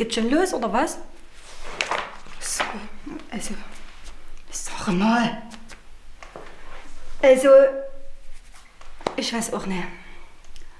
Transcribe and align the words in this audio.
Geht 0.00 0.14
schon 0.14 0.30
los, 0.30 0.54
oder 0.54 0.72
was? 0.72 0.96
So, 2.40 2.64
also, 3.30 3.52
sag 4.50 4.94
mal. 4.94 5.42
Also, 7.20 7.50
ich 9.16 9.30
weiß 9.30 9.52
auch 9.52 9.66
nicht. 9.66 9.84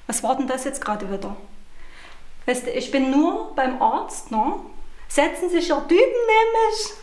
Was 0.06 0.22
war 0.22 0.38
denn 0.38 0.46
das 0.46 0.64
jetzt 0.64 0.82
gerade 0.82 1.12
wieder? 1.12 1.36
Weißt 2.46 2.66
du, 2.66 2.70
ich 2.70 2.90
bin 2.90 3.10
nur 3.10 3.54
beim 3.54 3.82
Arzt, 3.82 4.30
ne? 4.30 4.54
Setzen 5.06 5.50
sich 5.50 5.68
ja 5.68 5.78
Typen 5.80 5.98
nämlich. 5.98 6.94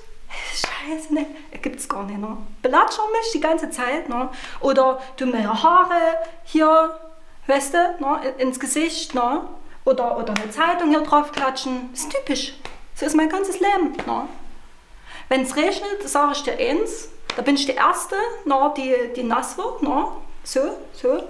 Scheiße, 0.55 1.13
ne? 1.13 1.27
Gibt's 1.61 1.87
gar 1.87 2.05
nicht, 2.05 2.17
ne? 2.17 2.35
Belatschern 2.63 3.11
mich 3.11 3.31
die 3.31 3.41
ganze 3.41 3.69
Zeit, 3.69 4.09
ne? 4.09 4.31
Oder 4.61 4.99
tun 5.17 5.29
mir 5.29 5.61
Haare 5.61 6.17
hier, 6.45 6.99
weißt 7.45 7.75
du, 7.75 7.77
ne? 7.99 8.33
ins 8.39 8.59
Gesicht, 8.59 9.13
ne? 9.13 9.47
Oder, 9.87 10.17
oder 10.17 10.33
eine 10.33 10.51
Zeitung 10.51 10.89
hier 10.89 10.99
drauf 10.99 11.31
klatschen. 11.31 11.89
Das 11.91 12.01
ist 12.01 12.11
typisch. 12.11 12.53
So 12.93 13.05
ist 13.05 13.15
mein 13.15 13.29
ganzes 13.29 13.61
Leben, 13.61 13.95
ne? 14.05 14.27
Wenn 15.29 15.43
es 15.43 15.55
regnet, 15.55 16.05
sage 16.05 16.33
ich 16.33 16.43
dir 16.43 16.57
eins, 16.57 17.07
da 17.37 17.41
bin 17.41 17.55
ich 17.55 17.65
die 17.65 17.71
Erste, 17.71 18.17
ne, 18.43 18.73
die, 18.75 18.93
die 19.15 19.23
nass 19.23 19.57
wird, 19.57 19.83
ne? 19.83 20.07
So, 20.43 20.59
so. 20.91 21.23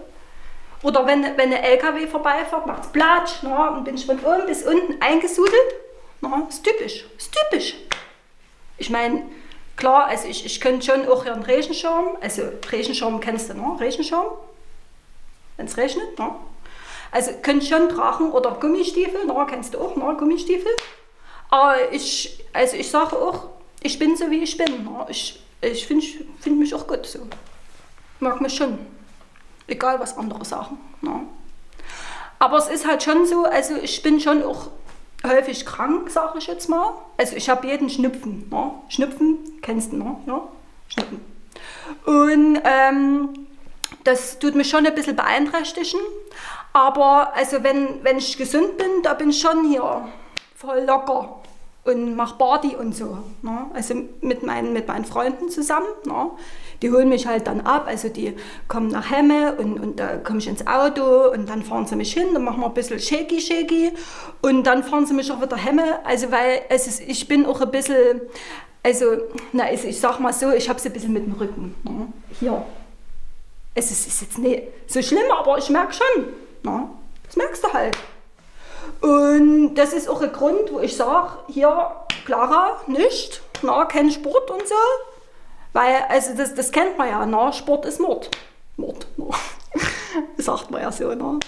Oder 0.81 1.05
wenn, 1.05 1.21
wenn 1.37 1.53
ein 1.53 1.63
LKW 1.63 2.07
vorbeifährt, 2.07 2.65
macht 2.65 2.85
es 2.85 2.91
Platsch, 2.91 3.43
ne? 3.43 3.71
und 3.71 3.83
bin 3.83 3.93
ich 3.93 4.07
von 4.07 4.17
oben 4.19 4.47
bis 4.47 4.63
unten 4.63 4.99
eingesudelt. 5.03 5.75
Ne? 6.21 6.47
Ist 6.49 6.63
typisch, 6.63 7.05
ist 7.15 7.31
typisch. 7.31 7.75
Ich 8.79 8.89
meine, 8.89 9.21
klar, 9.75 10.05
also 10.05 10.27
ich, 10.27 10.43
ich 10.45 10.59
könnte 10.59 10.83
schon 10.83 11.07
auch 11.07 11.23
hier 11.23 11.33
einen 11.33 11.43
Regenschirm, 11.43 12.17
also 12.21 12.41
Regenschirm 12.71 13.19
kennst 13.19 13.49
du, 13.49 13.53
ne? 13.53 13.77
Regenschirm, 13.79 14.25
wenn 15.57 15.67
es 15.67 15.77
regnet, 15.77 16.17
ne? 16.17 16.35
Also 17.11 17.31
könnte 17.41 17.65
schon 17.65 17.89
tragen 17.89 18.31
oder 18.31 18.51
Gummistiefel, 18.51 19.25
ne? 19.25 19.45
kennst 19.49 19.73
du 19.73 19.79
auch, 19.79 19.95
ne? 19.95 20.15
Gummistiefel. 20.17 20.71
Aber 21.49 21.91
ich, 21.91 22.43
also 22.53 22.75
ich 22.75 22.89
sage 22.89 23.15
auch, 23.15 23.49
ich 23.81 23.97
bin 23.99 24.15
so 24.15 24.29
wie 24.29 24.43
ich 24.43 24.57
bin. 24.57 24.83
Ne? 24.83 25.05
Ich, 25.09 25.41
ich 25.61 25.87
finde 25.87 26.05
find 26.39 26.59
mich 26.59 26.73
auch 26.73 26.87
gut 26.87 27.05
so. 27.05 27.19
Mag 28.19 28.41
mich 28.41 28.55
schon. 28.55 28.79
Egal 29.67 29.99
was 29.99 30.17
andere 30.17 30.43
sagen. 30.45 30.77
Ne? 31.01 31.21
Aber 32.39 32.57
es 32.57 32.67
ist 32.67 32.87
halt 32.87 33.03
schon 33.03 33.25
so, 33.25 33.45
also 33.45 33.75
ich 33.75 34.01
bin 34.03 34.19
schon 34.19 34.43
auch 34.43 34.69
häufig 35.25 35.65
krank, 35.65 36.09
sage 36.09 36.37
ich 36.37 36.47
jetzt 36.47 36.69
mal. 36.69 36.93
Also 37.17 37.35
ich 37.35 37.49
habe 37.49 37.67
jeden 37.67 37.89
Schnupfen. 37.89 38.47
Ne? 38.49 38.71
Schnupfen, 38.89 39.59
kennst 39.61 39.91
du, 39.91 39.97
ne? 39.97 40.17
Ja? 40.25 40.47
Schnupfen. 40.89 41.21
Und 42.05 42.61
ähm, 42.63 43.47
das 44.03 44.39
tut 44.39 44.55
mich 44.55 44.69
schon 44.69 44.85
ein 44.85 44.95
bisschen 44.95 45.15
beeinträchtigen. 45.15 45.99
Aber 46.73 47.33
also 47.35 47.63
wenn, 47.63 48.03
wenn 48.03 48.17
ich 48.17 48.37
gesund 48.37 48.77
bin, 48.77 49.01
da 49.03 49.13
bin 49.13 49.29
ich 49.29 49.39
schon 49.39 49.69
hier 49.69 50.07
voll 50.55 50.81
locker 50.81 51.41
und 51.87 52.15
mache 52.15 52.37
Party 52.37 52.75
und 52.75 52.93
so. 52.93 53.17
Ne? 53.41 53.65
Also 53.73 53.95
mit 54.21 54.43
meinen, 54.43 54.73
mit 54.73 54.87
meinen 54.87 55.05
Freunden 55.05 55.49
zusammen. 55.49 55.87
Ne? 56.05 56.31
Die 56.81 56.91
holen 56.91 57.09
mich 57.09 57.25
halt 57.25 57.47
dann 57.47 57.61
ab, 57.61 57.85
also 57.87 58.09
die 58.09 58.35
kommen 58.67 58.89
nach 58.89 59.09
Hemme 59.09 59.55
und, 59.55 59.79
und 59.79 59.99
da 59.99 60.17
komme 60.17 60.39
ich 60.39 60.47
ins 60.47 60.67
Auto 60.67 61.31
und 61.31 61.49
dann 61.49 61.63
fahren 61.63 61.87
sie 61.87 61.95
mich 61.95 62.13
hin, 62.13 62.27
dann 62.33 62.43
machen 62.43 62.59
wir 62.59 62.67
ein 62.67 62.73
bisschen 62.73 62.99
shaky 62.99 63.39
shaky 63.39 63.93
und 64.41 64.63
dann 64.65 64.83
fahren 64.83 65.05
sie 65.05 65.13
mich 65.13 65.31
auch 65.31 65.41
wieder 65.41 65.55
Hemme, 65.55 66.05
also 66.05 66.31
weil 66.31 66.61
es 66.69 66.85
ist, 66.85 67.01
ich 67.01 67.27
bin 67.27 67.45
auch 67.47 67.61
ein 67.61 67.71
bisschen, 67.71 68.21
also, 68.83 69.05
na, 69.53 69.63
also 69.63 69.87
ich 69.87 69.99
sag 69.99 70.19
mal 70.19 70.33
so, 70.33 70.51
ich 70.51 70.69
habe 70.69 70.77
es 70.77 70.85
ein 70.85 70.93
bisschen 70.93 71.13
mit 71.13 71.25
dem 71.25 71.33
Rücken. 71.33 71.73
Ne? 71.83 72.07
Hier. 72.39 72.63
Es 73.73 73.91
ist, 73.91 74.07
ist, 74.07 74.21
jetzt 74.21 74.37
nicht 74.37 74.63
so 74.87 75.01
schlimm, 75.01 75.31
aber 75.31 75.57
ich 75.57 75.69
merke 75.69 75.93
schon. 75.93 76.25
Ne? 76.67 76.89
Das 77.25 77.35
merkst 77.35 77.63
du 77.63 77.73
halt. 77.73 77.97
Und 79.01 79.75
das 79.75 79.93
ist 79.93 80.09
auch 80.09 80.21
ein 80.21 80.31
Grund, 80.31 80.71
wo 80.71 80.79
ich 80.79 80.95
sage, 80.95 81.29
hier, 81.47 81.91
Clara, 82.25 82.81
nicht, 82.87 83.41
na, 83.61 83.85
kein 83.85 84.11
Sport 84.11 84.51
und 84.51 84.67
so. 84.67 84.75
Weil, 85.73 86.03
also 86.09 86.35
das, 86.35 86.55
das 86.55 86.71
kennt 86.71 86.97
man 86.97 87.09
ja, 87.09 87.25
na, 87.25 87.53
Sport 87.53 87.85
ist 87.85 87.99
Mord. 87.99 88.29
Mord, 88.75 89.07
na. 89.17 89.27
sagt 90.37 90.71
man 90.71 90.81
ja 90.81 90.91
so. 90.91 91.13
Na. 91.13 91.39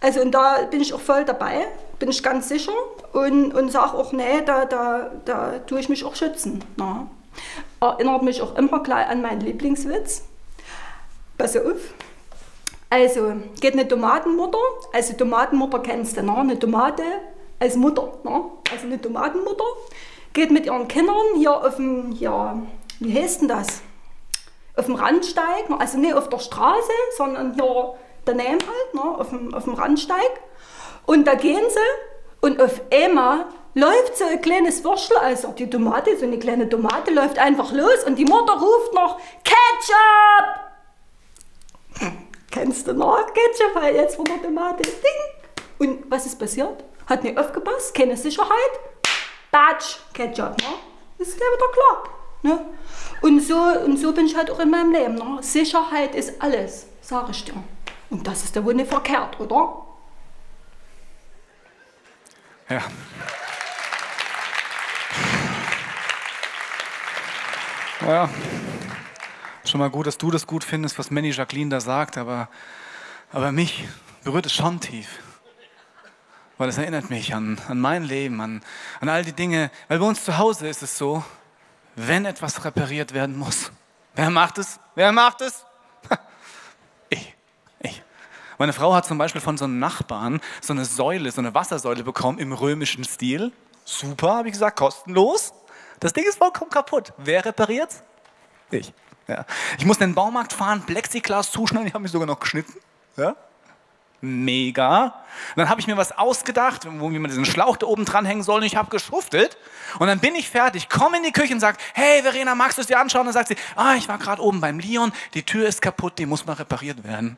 Also 0.00 0.20
und 0.20 0.32
da 0.32 0.62
bin 0.70 0.80
ich 0.80 0.92
auch 0.92 1.00
voll 1.00 1.24
dabei, 1.24 1.66
bin 1.98 2.10
ich 2.10 2.22
ganz 2.22 2.48
sicher 2.48 2.72
und, 3.12 3.54
und 3.54 3.70
sage 3.70 3.96
auch, 3.96 4.12
nee, 4.12 4.42
da, 4.44 4.66
da, 4.66 5.10
da 5.24 5.58
tue 5.60 5.80
ich 5.80 5.88
mich 5.88 6.04
auch 6.04 6.14
schützen. 6.14 6.62
Na. 6.76 7.06
Erinnert 7.80 8.22
mich 8.22 8.42
auch 8.42 8.56
immer 8.56 8.82
gleich 8.82 9.08
an 9.08 9.22
meinen 9.22 9.40
Lieblingswitz. 9.40 10.22
Pass 11.38 11.56
auf. 11.56 11.94
Also, 12.88 13.32
geht 13.60 13.72
eine 13.72 13.88
Tomatenmutter, 13.88 14.58
also 14.92 15.14
Tomatenmutter 15.14 15.80
kennst 15.80 16.16
du, 16.16 16.22
ne? 16.22 16.36
eine 16.36 16.58
Tomate 16.58 17.02
als 17.58 17.76
Mutter, 17.76 18.12
ne? 18.22 18.44
also 18.70 18.86
eine 18.86 19.00
Tomatenmutter, 19.00 19.64
geht 20.32 20.52
mit 20.52 20.66
ihren 20.66 20.86
Kindern 20.86 21.34
hier 21.36 21.56
auf 21.56 21.76
dem, 21.76 22.12
ja, 22.12 22.62
wie 23.00 23.20
heißt 23.20 23.40
denn 23.40 23.48
das? 23.48 23.82
Auf 24.76 24.86
dem 24.86 24.94
Randsteig, 24.94 25.68
ne? 25.68 25.80
also 25.80 25.98
nicht 25.98 26.14
auf 26.14 26.28
der 26.28 26.38
Straße, 26.38 26.92
sondern 27.16 27.54
hier 27.54 27.94
daneben 28.24 28.58
halt, 28.60 28.94
ne? 28.94 29.18
auf, 29.18 29.30
dem, 29.30 29.52
auf 29.52 29.64
dem 29.64 29.74
Randsteig. 29.74 30.40
Und 31.06 31.26
da 31.26 31.34
gehen 31.34 31.64
sie 31.68 32.46
und 32.46 32.60
auf 32.60 32.80
einmal 32.92 33.46
läuft 33.74 34.16
so 34.16 34.24
ein 34.24 34.40
kleines 34.40 34.84
Würstel, 34.84 35.16
also 35.16 35.48
die 35.48 35.68
Tomate, 35.68 36.16
so 36.16 36.24
eine 36.24 36.38
kleine 36.38 36.68
Tomate 36.68 37.12
läuft 37.12 37.38
einfach 37.38 37.72
los 37.72 38.04
und 38.06 38.16
die 38.16 38.24
Mutter 38.24 38.52
ruft 38.52 38.94
noch 38.94 39.18
Ketchup! 39.42 40.65
Kennst 42.56 42.86
du 42.86 42.94
noch 42.94 43.26
Ketchup, 43.34 43.74
weil 43.74 43.94
jetzt 43.94 44.16
von 44.16 44.24
der 44.24 44.40
Tomate, 44.42 44.82
ding. 44.82 45.20
Und 45.78 46.10
was 46.10 46.24
ist 46.24 46.38
passiert? 46.38 46.82
Hat 47.06 47.22
nicht 47.22 47.36
aufgepasst, 47.36 47.94
keine 47.94 48.16
Sicherheit. 48.16 48.72
Batsch, 49.50 49.98
Ketchup, 50.14 50.56
ne? 50.58 50.74
Das 51.18 51.28
ist 51.28 51.38
ja 51.38 51.46
wieder 51.46 51.72
klar. 51.72 52.08
Ne? 52.42 52.66
Und, 53.20 53.40
so, 53.40 53.56
und 53.56 53.98
so 53.98 54.12
bin 54.12 54.26
ich 54.26 54.36
halt 54.36 54.50
auch 54.50 54.58
in 54.58 54.70
meinem 54.70 54.92
Leben. 54.92 55.14
Ne? 55.16 55.38
Sicherheit 55.42 56.14
ist 56.14 56.40
alles, 56.40 56.86
sage 57.02 57.32
ich 57.32 57.44
dir. 57.44 57.54
Und 58.08 58.26
das 58.26 58.44
ist 58.44 58.56
ja 58.56 58.64
wohl 58.64 58.74
nicht 58.74 58.90
verkehrt, 58.90 59.38
oder? 59.38 59.82
Ja. 62.70 62.82
Ja, 68.06 68.30
Schon 69.76 69.82
mal 69.82 69.90
gut, 69.90 70.06
dass 70.06 70.16
du 70.16 70.30
das 70.30 70.46
gut 70.46 70.64
findest, 70.64 70.98
was 70.98 71.10
Manny 71.10 71.32
Jacqueline 71.32 71.68
da 71.68 71.80
sagt, 71.80 72.16
aber, 72.16 72.48
aber 73.30 73.52
mich 73.52 73.86
berührt 74.24 74.46
es 74.46 74.54
schon 74.54 74.80
tief. 74.80 75.18
Weil 76.56 76.70
es 76.70 76.78
erinnert 76.78 77.10
mich 77.10 77.34
an, 77.34 77.60
an 77.68 77.78
mein 77.78 78.02
Leben, 78.02 78.40
an, 78.40 78.62
an 79.02 79.10
all 79.10 79.22
die 79.22 79.34
Dinge. 79.34 79.70
Weil 79.88 79.98
bei 79.98 80.06
uns 80.06 80.24
zu 80.24 80.38
Hause 80.38 80.66
ist 80.66 80.82
es 80.82 80.96
so, 80.96 81.22
wenn 81.94 82.24
etwas 82.24 82.64
repariert 82.64 83.12
werden 83.12 83.36
muss, 83.36 83.70
wer 84.14 84.30
macht 84.30 84.56
es? 84.56 84.80
Wer 84.94 85.12
macht 85.12 85.42
es? 85.42 85.66
Ich. 87.10 87.34
Ich. 87.80 88.02
Meine 88.56 88.72
Frau 88.72 88.94
hat 88.94 89.04
zum 89.04 89.18
Beispiel 89.18 89.42
von 89.42 89.58
so 89.58 89.66
einem 89.66 89.78
Nachbarn 89.78 90.40
so 90.62 90.72
eine 90.72 90.86
Säule, 90.86 91.30
so 91.32 91.42
eine 91.42 91.52
Wassersäule 91.52 92.02
bekommen 92.02 92.38
im 92.38 92.54
römischen 92.54 93.04
Stil. 93.04 93.52
Super, 93.84 94.36
habe 94.36 94.48
ich 94.48 94.52
gesagt, 94.52 94.78
kostenlos. 94.78 95.52
Das 96.00 96.14
Ding 96.14 96.24
ist 96.26 96.38
vollkommen 96.38 96.70
kaputt. 96.70 97.12
Wer 97.18 97.44
repariert 97.44 97.90
Ich. 98.70 98.94
Ja. 99.28 99.44
Ich 99.78 99.84
muss 99.84 99.96
in 99.96 100.10
den 100.10 100.14
Baumarkt 100.14 100.52
fahren, 100.52 100.82
Plexiglas 100.86 101.50
zuschneiden, 101.50 101.88
ich 101.88 101.94
habe 101.94 102.02
mich 102.02 102.12
sogar 102.12 102.26
noch 102.26 102.38
geschnitten. 102.38 102.74
Ja. 103.16 103.34
Mega. 104.20 105.04
Und 105.04 105.56
dann 105.56 105.68
habe 105.68 105.80
ich 105.80 105.86
mir 105.86 105.96
was 105.96 106.16
ausgedacht, 106.16 106.86
wo 106.98 107.10
man 107.10 107.24
diesen 107.24 107.44
Schlauch 107.44 107.76
da 107.76 107.86
oben 107.86 108.04
dranhängen 108.04 108.42
soll 108.42 108.60
und 108.60 108.66
ich 108.66 108.76
habe 108.76 108.88
geschuftet. 108.90 109.58
Und 109.98 110.06
dann 110.06 110.20
bin 110.20 110.34
ich 110.34 110.48
fertig, 110.48 110.88
komme 110.88 111.18
in 111.18 111.22
die 111.22 111.32
Küche 111.32 111.52
und 111.52 111.60
sage, 111.60 111.78
hey 111.92 112.22
Verena, 112.22 112.54
magst 112.54 112.78
du 112.78 112.82
es 112.82 112.86
dir 112.86 112.98
anschauen? 112.98 113.22
Und 113.22 113.26
dann 113.26 113.34
sagt 113.34 113.48
sie, 113.48 113.56
ah, 113.76 113.94
ich 113.94 114.08
war 114.08 114.18
gerade 114.18 114.42
oben 114.42 114.60
beim 114.60 114.78
Leon, 114.78 115.12
die 115.34 115.42
Tür 115.42 115.68
ist 115.68 115.82
kaputt, 115.82 116.18
die 116.18 116.26
muss 116.26 116.46
mal 116.46 116.54
repariert 116.54 117.04
werden. 117.04 117.36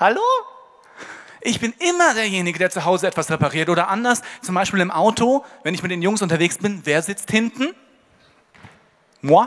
Hallo? 0.00 0.22
Ich 1.42 1.60
bin 1.60 1.74
immer 1.78 2.14
derjenige, 2.14 2.58
der 2.58 2.70
zu 2.70 2.84
Hause 2.84 3.08
etwas 3.08 3.30
repariert. 3.30 3.68
Oder 3.68 3.88
anders, 3.88 4.22
zum 4.40 4.54
Beispiel 4.54 4.80
im 4.80 4.90
Auto, 4.90 5.44
wenn 5.64 5.74
ich 5.74 5.82
mit 5.82 5.90
den 5.90 6.00
Jungs 6.00 6.22
unterwegs 6.22 6.58
bin, 6.58 6.80
wer 6.84 7.02
sitzt 7.02 7.30
hinten? 7.30 7.74
Moi? 9.20 9.46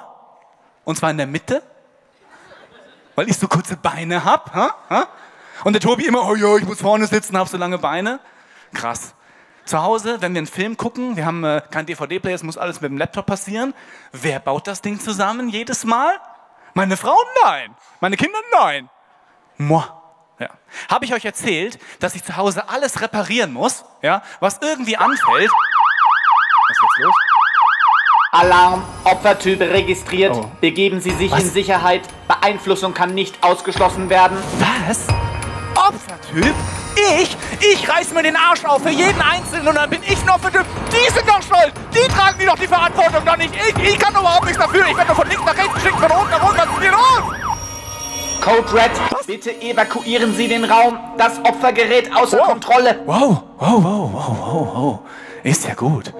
Und 0.86 0.98
zwar 0.98 1.12
in 1.12 1.18
der 1.18 1.28
Mitte, 1.28 1.62
weil 3.16 3.30
ich 3.30 3.38
so 3.38 3.48
kurze 3.48 3.76
Beine 3.76 4.24
habe. 4.24 4.54
Ha? 4.54 4.76
Ha? 4.90 5.08
Und 5.64 5.74
der 5.74 5.82
Tobi 5.82 6.06
immer, 6.06 6.28
oh 6.28 6.36
ja, 6.36 6.56
ich 6.58 6.66
muss 6.66 6.82
vorne 6.82 7.08
sitzen, 7.08 7.38
habe 7.38 7.50
so 7.50 7.58
lange 7.58 7.78
Beine. 7.78 8.20
Krass. 8.74 9.14
Zu 9.66 9.82
Hause, 9.82 10.22
wenn 10.22 10.34
wir 10.34 10.40
einen 10.40 10.48
Film 10.48 10.78
gucken, 10.78 11.16
wir 11.16 11.26
haben 11.26 11.44
äh, 11.44 11.62
kein 11.72 11.88
DVD-Player, 11.88 12.36
es 12.36 12.44
muss 12.44 12.58
alles 12.58 12.82
mit 12.82 12.92
dem 12.92 12.98
Laptop 12.98 13.26
passieren. 13.26 13.74
Wer 14.12 14.40
baut 14.40 14.68
das 14.68 14.82
Ding 14.82 15.00
zusammen 15.00 15.50
jedes 15.50 15.86
Mal? 15.86 16.20
Meine 16.76 16.98
Frau? 16.98 17.18
Nein. 17.44 17.76
Meine 18.00 18.16
Kinder? 18.16 18.38
Nein. 18.54 18.90
Moi. 19.58 19.84
Ja. 20.38 20.50
Habe 20.90 21.06
ich 21.06 21.14
euch 21.14 21.26
erzählt, 21.26 21.80
dass 22.00 22.14
ich 22.14 22.24
zu 22.24 22.36
Hause 22.36 22.68
alles 22.70 23.02
reparieren 23.02 23.54
muss, 23.54 23.86
ja, 24.02 24.22
was 24.42 24.60
irgendwie 24.62 24.98
anfällt? 24.98 25.50
Was 25.50 26.78
ist 26.78 26.84
jetzt 26.84 27.06
los? 27.06 27.16
Alarm, 28.36 28.84
Opfertyp 29.06 29.62
registriert. 29.62 30.36
Oh. 30.36 30.46
Begeben 30.60 31.00
Sie 31.00 31.12
sich 31.12 31.32
Was? 31.32 31.44
in 31.44 31.50
Sicherheit. 31.52 32.02
Beeinflussung 32.28 32.94
kann 32.94 33.14
nicht 33.14 33.42
ausgeschlossen 33.42 34.10
werden. 34.10 34.38
Was? 34.60 35.08
Opfertyp? 35.74 36.54
Ich, 37.22 37.38
ich 37.62 37.90
reiß 37.90 38.14
mir 38.14 38.24
den 38.24 38.36
Arsch 38.36 38.66
auf 38.66 38.82
für 38.82 38.90
jeden 38.90 39.22
Einzelnen 39.22 39.68
und 39.70 39.76
dann 39.76 39.90
bin 39.90 40.02
ich 40.04 40.24
noch 40.26 40.40
für 40.40 40.52
die. 40.52 40.58
Die 40.92 41.14
sind 41.14 41.28
doch 41.28 41.42
schuld. 41.42 41.74
Die 41.94 42.08
tragen 42.12 42.38
die 42.40 42.46
doch 42.46 42.58
die 42.58 42.68
Verantwortung, 42.68 43.24
doch 43.26 43.38
nicht 43.38 43.54
ich. 43.56 43.94
Ich 43.94 44.00
kann 44.00 44.14
überhaupt 44.14 44.46
nichts 44.46 44.60
dafür. 44.60 44.86
Ich 44.90 44.96
werde 44.98 45.08
nur 45.08 45.16
von 45.16 45.30
links 45.30 45.46
nach 45.46 45.58
rechts 45.58 45.74
geschickt, 45.74 46.00
von 46.00 46.12
unten 46.12 46.32
nach 46.32 46.44
unten. 46.44 46.58
Was 46.58 46.66
ist 46.66 46.82
hier 46.82 46.92
los? 46.92 47.36
Code 48.42 48.74
Red, 48.74 48.92
bitte 49.28 49.62
evakuieren 49.62 50.36
Sie 50.36 50.48
den 50.50 50.66
Raum. 50.66 51.00
Das 51.18 51.40
Opfer 51.40 51.72
gerät 51.72 52.14
außer 52.14 52.38
Wow. 52.40 52.48
Kontrolle. 52.48 53.00
Wow, 53.06 53.44
wow, 53.58 53.84
wow, 53.84 54.10
wow, 54.14 54.38
wow, 54.40 54.76
wow. 54.76 55.00
Ist 55.44 55.66
ja 55.68 55.74
gut. 55.74 56.14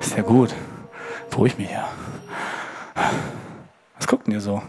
Ist 0.00 0.16
ja 0.16 0.22
gut. 0.22 0.54
Beruhig 1.30 1.58
mich 1.58 1.70
ja. 1.70 1.88
Was 3.96 4.06
guckt 4.06 4.26
denn 4.26 4.34
ihr 4.34 4.40
so? 4.40 4.62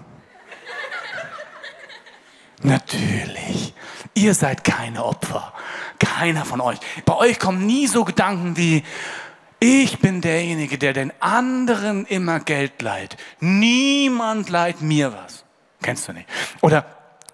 Natürlich. 2.63 3.73
Ihr 4.13 4.33
seid 4.33 4.63
keine 4.63 5.05
Opfer. 5.05 5.53
Keiner 5.99 6.45
von 6.45 6.61
euch. 6.61 6.79
Bei 7.05 7.15
euch 7.15 7.39
kommen 7.39 7.65
nie 7.65 7.87
so 7.87 8.03
Gedanken 8.03 8.57
wie, 8.57 8.83
ich 9.59 9.99
bin 9.99 10.21
derjenige, 10.21 10.77
der 10.77 10.93
den 10.93 11.11
anderen 11.19 12.05
immer 12.05 12.39
Geld 12.39 12.81
leiht. 12.81 13.17
Niemand 13.39 14.49
leiht 14.49 14.81
mir 14.81 15.13
was. 15.13 15.45
Kennst 15.81 16.07
du 16.07 16.13
nicht? 16.13 16.27
Oder, 16.61 16.85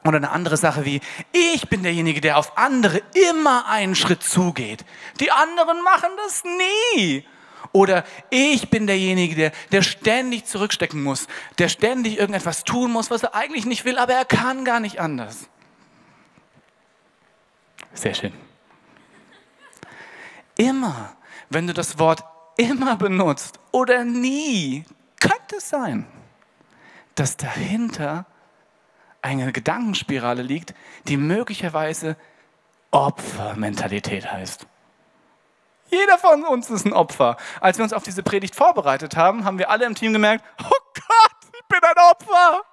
oder 0.06 0.18
eine 0.18 0.32
andere 0.32 0.58
Sache 0.58 0.86
wie, 0.86 1.02
ich 1.32 1.68
bin 1.70 1.84
derjenige, 1.84 2.22
der 2.22 2.38
auf 2.38 2.58
andere 2.58 3.02
immer 3.30 3.68
einen 3.68 3.96
Schritt 3.96 4.24
zugeht. 4.24 4.86
Die 5.20 5.32
anderen 5.32 5.82
machen 5.84 6.10
das 6.18 6.44
nie. 6.44 7.26
Oder 7.74 8.06
ich 8.30 8.70
bin 8.70 8.86
derjenige, 8.86 9.36
der, 9.36 9.52
der 9.72 9.82
ständig 9.82 10.46
zurückstecken 10.46 11.04
muss, 11.04 11.28
der 11.58 11.70
ständig 11.70 12.20
irgendetwas 12.20 12.64
tun 12.64 12.92
muss, 12.92 13.10
was 13.10 13.24
er 13.24 13.34
eigentlich 13.34 13.66
nicht 13.66 13.84
will, 13.84 13.98
aber 13.98 14.14
er 14.14 14.26
kann 14.26 14.64
gar 14.64 14.80
nicht 14.80 15.00
anders. 15.00 15.50
Sehr 17.94 18.14
schön. 18.14 18.34
Immer, 20.56 21.16
wenn 21.50 21.66
du 21.66 21.74
das 21.74 21.98
Wort 21.98 22.24
immer 22.58 22.96
benutzt 22.96 23.60
oder 23.72 24.06
nie, 24.06 24.86
könnte 25.20 25.56
es 25.58 25.70
sein, 25.70 26.06
dass 27.16 27.38
dahinter 27.38 28.28
eine 29.24 29.52
Gedankenspirale 29.52 30.44
liegt, 30.44 30.76
die 31.08 31.18
möglicherweise 31.18 32.18
Opfermentalität 32.92 34.32
heißt. 34.32 34.68
Jeder 35.94 36.18
von 36.18 36.44
uns 36.44 36.72
ist 36.72 36.88
ein 36.88 36.94
Opfer. 36.94 37.38
Als 37.62 37.78
wir 37.78 37.84
uns 37.84 37.94
auf 37.94 38.02
diese 38.02 38.24
Predigt 38.24 38.56
vorbereitet 38.56 39.16
haben, 39.16 39.46
haben 39.46 39.60
wir 39.60 39.70
alle 39.70 39.86
im 39.86 39.94
Team 39.94 40.12
gemerkt, 40.12 40.44
oh 40.64 40.92
Gott, 40.96 41.54
ich 41.54 41.66
bin 41.68 41.80
ein 41.84 41.98
Opfer. 42.12 42.64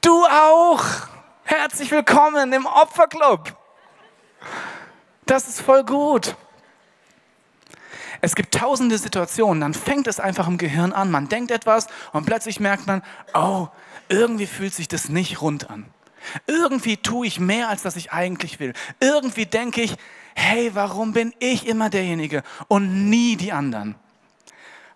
Du 0.00 0.24
auch. 0.24 0.82
Herzlich 1.42 1.90
willkommen 1.90 2.54
im 2.54 2.64
Opferclub. 2.64 3.54
Das 5.26 5.46
ist 5.46 5.60
voll 5.60 5.84
gut. 5.84 6.36
Es 8.22 8.34
gibt 8.34 8.54
tausende 8.54 8.96
Situationen, 8.96 9.60
dann 9.60 9.74
fängt 9.74 10.06
es 10.06 10.18
einfach 10.18 10.48
im 10.48 10.56
Gehirn 10.56 10.94
an. 10.94 11.10
Man 11.10 11.28
denkt 11.28 11.50
etwas 11.50 11.86
und 12.14 12.24
plötzlich 12.24 12.60
merkt 12.60 12.86
man, 12.86 13.02
oh, 13.34 13.68
irgendwie 14.08 14.46
fühlt 14.46 14.72
sich 14.72 14.88
das 14.88 15.10
nicht 15.10 15.42
rund 15.42 15.68
an. 15.68 15.84
Irgendwie 16.46 16.96
tue 16.96 17.26
ich 17.26 17.38
mehr, 17.38 17.68
als 17.68 17.82
das 17.82 17.96
ich 17.96 18.10
eigentlich 18.10 18.58
will. 18.58 18.72
Irgendwie 19.00 19.44
denke 19.44 19.82
ich, 19.82 19.98
hey, 20.34 20.74
warum 20.74 21.12
bin 21.12 21.34
ich 21.38 21.66
immer 21.66 21.90
derjenige 21.90 22.42
und 22.68 23.08
nie 23.08 23.36
die 23.36 23.52
anderen? 23.52 23.94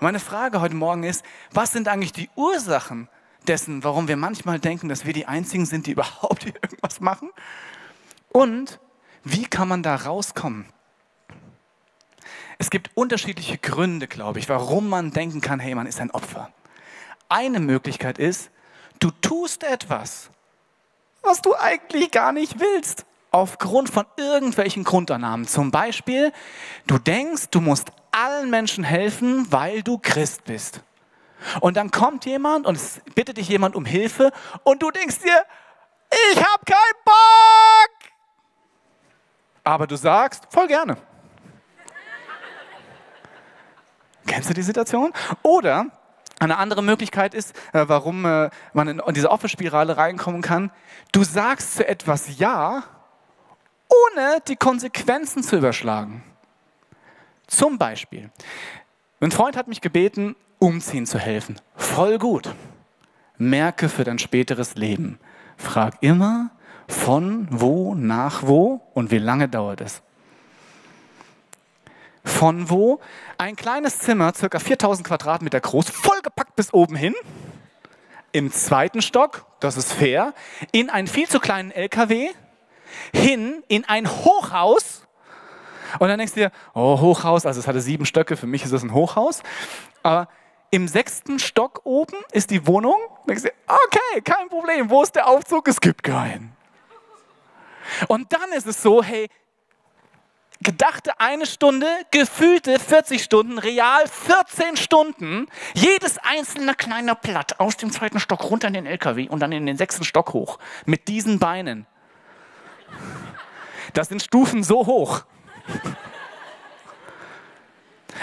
Meine 0.00 0.20
Frage 0.20 0.60
heute 0.60 0.74
Morgen 0.74 1.02
ist, 1.02 1.24
was 1.52 1.72
sind 1.72 1.88
eigentlich 1.88 2.12
die 2.12 2.30
Ursachen 2.36 3.08
dessen, 3.46 3.82
warum 3.82 4.06
wir 4.06 4.16
manchmal 4.16 4.60
denken, 4.60 4.88
dass 4.88 5.04
wir 5.04 5.12
die 5.12 5.26
Einzigen 5.26 5.66
sind, 5.66 5.86
die 5.86 5.92
überhaupt 5.98 6.46
irgendwas 6.46 7.00
machen? 7.00 7.30
Und 8.30 8.78
wie 9.24 9.44
kann 9.44 9.68
man 9.68 9.82
da 9.82 9.96
rauskommen? 9.96 10.66
Es 12.58 12.70
gibt 12.70 12.90
unterschiedliche 12.94 13.58
Gründe, 13.58 14.08
glaube 14.08 14.38
ich, 14.38 14.48
warum 14.48 14.88
man 14.88 15.12
denken 15.12 15.40
kann, 15.40 15.60
hey, 15.60 15.74
man 15.74 15.86
ist 15.86 16.00
ein 16.00 16.10
Opfer. 16.10 16.52
Eine 17.28 17.60
Möglichkeit 17.60 18.18
ist, 18.18 18.50
du 18.98 19.10
tust 19.10 19.62
etwas, 19.62 20.30
was 21.22 21.42
du 21.42 21.54
eigentlich 21.54 22.10
gar 22.10 22.32
nicht 22.32 22.58
willst, 22.58 23.06
aufgrund 23.30 23.90
von 23.90 24.06
irgendwelchen 24.16 24.84
Grundannahmen. 24.84 25.46
Zum 25.46 25.70
Beispiel, 25.70 26.32
du 26.86 26.98
denkst, 26.98 27.48
du 27.50 27.60
musst 27.60 27.92
allen 28.10 28.50
Menschen 28.50 28.84
helfen, 28.84 29.46
weil 29.50 29.82
du 29.82 29.98
Christ 29.98 30.44
bist. 30.44 30.82
Und 31.60 31.76
dann 31.76 31.90
kommt 31.90 32.24
jemand 32.24 32.66
und 32.66 32.76
es 32.76 33.00
bittet 33.14 33.36
dich 33.36 33.48
jemand 33.48 33.76
um 33.76 33.84
Hilfe 33.84 34.32
und 34.64 34.82
du 34.82 34.90
denkst 34.90 35.20
dir, 35.20 35.44
ich 36.32 36.38
habe 36.38 36.64
keinen 36.64 37.04
Bock. 37.04 38.10
Aber 39.62 39.86
du 39.86 39.96
sagst, 39.96 40.46
voll 40.50 40.66
gerne. 40.66 40.96
Kennst 44.26 44.50
du 44.50 44.54
die 44.54 44.62
Situation? 44.62 45.12
Oder 45.42 45.86
eine 46.40 46.58
andere 46.58 46.82
Möglichkeit 46.82 47.34
ist, 47.34 47.56
äh, 47.72 47.84
warum 47.86 48.24
äh, 48.24 48.50
man 48.72 48.88
in 48.88 49.14
diese 49.14 49.30
Opferspirale 49.30 49.96
reinkommen 49.96 50.42
kann. 50.42 50.70
Du 51.12 51.24
sagst 51.24 51.76
zu 51.76 51.88
etwas 51.88 52.38
Ja, 52.38 52.84
ohne 53.88 54.40
die 54.46 54.56
Konsequenzen 54.56 55.42
zu 55.42 55.56
überschlagen. 55.56 56.22
Zum 57.46 57.78
Beispiel, 57.78 58.30
ein 59.20 59.30
Freund 59.30 59.56
hat 59.56 59.68
mich 59.68 59.80
gebeten, 59.80 60.36
umziehen 60.58 61.06
zu 61.06 61.18
helfen. 61.18 61.60
Voll 61.76 62.18
gut. 62.18 62.54
Merke 63.38 63.88
für 63.88 64.04
dein 64.04 64.18
späteres 64.18 64.74
Leben. 64.74 65.18
Frag 65.56 65.94
immer, 66.02 66.50
von 66.88 67.48
wo 67.50 67.94
nach 67.94 68.42
wo 68.42 68.80
und 68.94 69.10
wie 69.10 69.18
lange 69.18 69.48
dauert 69.48 69.80
es. 69.80 70.02
Von 72.24 72.68
wo? 72.68 73.00
Ein 73.38 73.56
kleines 73.56 73.98
Zimmer, 74.00 74.32
circa 74.34 74.58
4000 74.58 75.06
Quadratmeter 75.06 75.60
groß, 75.60 75.90
vollgepackt 75.90 76.56
bis 76.56 76.72
oben 76.74 76.96
hin. 76.96 77.14
Im 78.32 78.52
zweiten 78.52 79.00
Stock, 79.00 79.46
das 79.60 79.76
ist 79.76 79.92
fair, 79.92 80.34
in 80.72 80.90
einen 80.90 81.08
viel 81.08 81.26
zu 81.26 81.40
kleinen 81.40 81.70
LKW, 81.70 82.30
hin 83.12 83.62
in 83.68 83.84
ein 83.84 84.08
Hochhaus. 84.08 85.06
Und 85.98 86.08
dann 86.08 86.18
denkst 86.18 86.34
du 86.34 86.40
dir, 86.40 86.52
oh, 86.74 87.00
Hochhaus, 87.00 87.46
also 87.46 87.60
es 87.60 87.66
hatte 87.66 87.80
sieben 87.80 88.04
Stöcke, 88.04 88.36
für 88.36 88.46
mich 88.46 88.64
ist 88.64 88.72
das 88.72 88.82
ein 88.82 88.92
Hochhaus. 88.92 89.42
Aber 90.02 90.28
im 90.70 90.86
sechsten 90.86 91.38
Stock 91.38 91.80
oben 91.84 92.16
ist 92.32 92.50
die 92.50 92.66
Wohnung. 92.66 92.96
Dann 93.26 93.36
denkst 93.36 93.42
du 93.42 93.48
dir, 93.48 93.54
okay, 93.66 94.20
kein 94.22 94.48
Problem, 94.48 94.90
wo 94.90 95.02
ist 95.02 95.14
der 95.14 95.26
Aufzug? 95.26 95.66
Es 95.68 95.80
gibt 95.80 96.02
keinen. 96.02 96.52
Und 98.06 98.32
dann 98.32 98.52
ist 98.52 98.66
es 98.66 98.82
so, 98.82 99.02
hey, 99.02 99.28
gedachte 100.60 101.18
eine 101.20 101.46
Stunde, 101.46 101.86
gefühlte 102.10 102.78
40 102.78 103.22
Stunden, 103.22 103.58
real 103.58 104.06
14 104.06 104.76
Stunden, 104.76 105.46
jedes 105.74 106.18
einzelne 106.18 106.74
kleine 106.74 107.14
Blatt 107.14 107.60
aus 107.60 107.76
dem 107.76 107.90
zweiten 107.90 108.20
Stock 108.20 108.50
runter 108.50 108.68
in 108.68 108.74
den 108.74 108.86
LKW 108.86 109.28
und 109.28 109.40
dann 109.40 109.52
in 109.52 109.66
den 109.66 109.76
sechsten 109.76 110.04
Stock 110.04 110.32
hoch. 110.32 110.58
Mit 110.84 111.08
diesen 111.08 111.38
Beinen. 111.38 111.86
Das 113.94 114.08
sind 114.08 114.22
Stufen 114.22 114.62
so 114.62 114.86
hoch. 114.86 115.24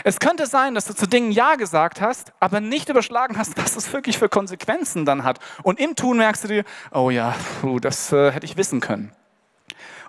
Es 0.03 0.19
könnte 0.19 0.45
sein, 0.45 0.75
dass 0.75 0.85
du 0.85 0.93
zu 0.93 1.07
Dingen 1.07 1.31
Ja 1.31 1.55
gesagt 1.55 2.01
hast, 2.01 2.33
aber 2.39 2.59
nicht 2.59 2.89
überschlagen 2.89 3.37
hast, 3.37 3.57
was 3.57 3.75
es 3.75 3.91
wirklich 3.93 4.17
für 4.17 4.29
Konsequenzen 4.29 5.05
dann 5.05 5.23
hat. 5.23 5.39
Und 5.63 5.79
im 5.79 5.95
Tun 5.95 6.17
merkst 6.17 6.43
du 6.43 6.47
dir, 6.47 6.63
oh 6.91 7.09
ja, 7.09 7.33
puh, 7.61 7.79
das 7.79 8.11
äh, 8.11 8.31
hätte 8.31 8.45
ich 8.45 8.57
wissen 8.57 8.81
können. 8.81 9.11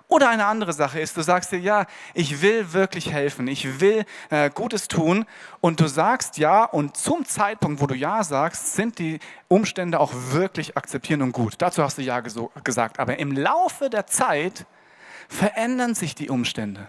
Oder 0.09 0.29
eine 0.29 0.45
andere 0.45 0.71
Sache 0.71 1.01
ist, 1.01 1.17
du 1.17 1.21
sagst 1.21 1.51
dir, 1.51 1.59
ja, 1.59 1.85
ich 2.13 2.41
will 2.41 2.71
wirklich 2.71 3.11
helfen, 3.11 3.47
ich 3.49 3.81
will 3.81 4.05
äh, 4.29 4.49
Gutes 4.49 4.87
tun 4.87 5.25
und 5.59 5.81
du 5.81 5.87
sagst 5.87 6.37
ja 6.37 6.63
und 6.63 6.95
zum 6.95 7.25
Zeitpunkt, 7.25 7.81
wo 7.81 7.87
du 7.87 7.95
ja 7.95 8.23
sagst, 8.23 8.75
sind 8.75 8.99
die 8.99 9.19
Umstände 9.49 9.99
auch 9.99 10.13
wirklich 10.31 10.77
akzeptieren 10.77 11.21
und 11.21 11.33
gut. 11.33 11.55
Dazu 11.57 11.83
hast 11.83 11.97
du 11.97 12.03
ja 12.03 12.21
gesagt. 12.21 12.99
Aber 12.99 13.19
im 13.19 13.33
Laufe 13.33 13.89
der 13.89 14.07
Zeit 14.07 14.65
verändern 15.27 15.93
sich 15.93 16.15
die 16.15 16.29
Umstände. 16.29 16.87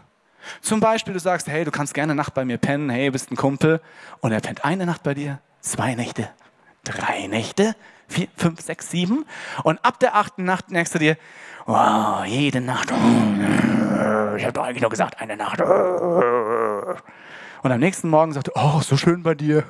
Zum 0.61 0.79
Beispiel, 0.79 1.13
du 1.13 1.21
sagst, 1.21 1.49
hey, 1.49 1.65
du 1.65 1.73
kannst 1.73 1.95
gerne 1.95 2.15
Nacht 2.15 2.35
bei 2.35 2.45
mir 2.45 2.59
pennen, 2.59 2.89
hey, 2.89 3.11
bist 3.11 3.33
ein 3.33 3.37
Kumpel 3.37 3.81
und 4.21 4.31
er 4.31 4.41
pennt 4.41 4.65
eine 4.65 4.87
Nacht 4.87 5.03
bei 5.03 5.15
dir, 5.15 5.41
zwei 5.61 5.97
Nächte, 5.97 6.31
drei 6.85 7.27
Nächte, 7.27 7.75
vier, 8.09 8.29
fünf, 8.37 8.61
sechs, 8.61 8.91
sieben 8.91 9.25
und 9.65 9.85
ab 9.85 9.99
der 10.01 10.15
achten 10.15 10.45
Nacht 10.45 10.71
merkst 10.71 10.95
du 10.95 10.99
dir, 10.99 11.17
wow, 11.67 12.25
jede 12.25 12.61
Nacht, 12.61 12.91
ich 12.91 14.45
habe 14.45 14.53
doch 14.53 14.65
eigentlich 14.65 14.83
nur 14.83 14.91
gesagt, 14.91 15.21
eine 15.21 15.37
Nacht. 15.37 15.61
Und 15.61 15.69
am 17.73 17.81
nächsten 17.81 18.09
Morgen 18.09 18.33
sagt 18.33 18.49
er, 18.49 18.57
oh, 18.57 18.81
so 18.81 18.97
schön 18.97 19.23
bei 19.23 19.35
dir. 19.35 19.65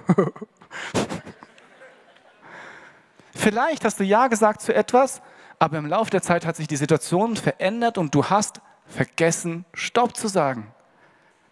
Vielleicht 3.34 3.84
hast 3.84 3.98
du 3.98 4.04
Ja 4.04 4.28
gesagt 4.28 4.60
zu 4.60 4.74
etwas, 4.74 5.22
aber 5.58 5.78
im 5.78 5.86
Laufe 5.86 6.10
der 6.10 6.22
Zeit 6.22 6.44
hat 6.44 6.56
sich 6.56 6.68
die 6.68 6.76
Situation 6.76 7.36
verändert 7.36 7.98
und 7.98 8.14
du 8.14 8.26
hast 8.26 8.60
vergessen, 8.86 9.64
Stopp 9.72 10.16
zu 10.16 10.28
sagen. 10.28 10.72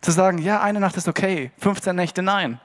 Zu 0.01 0.11
sagen, 0.11 0.39
ja, 0.39 0.61
eine 0.61 0.81
Nacht 0.81 0.97
ist 0.97 1.09
okay, 1.09 1.51
15 1.59 1.97
Nächte 1.97 2.23
nein. 2.23 2.61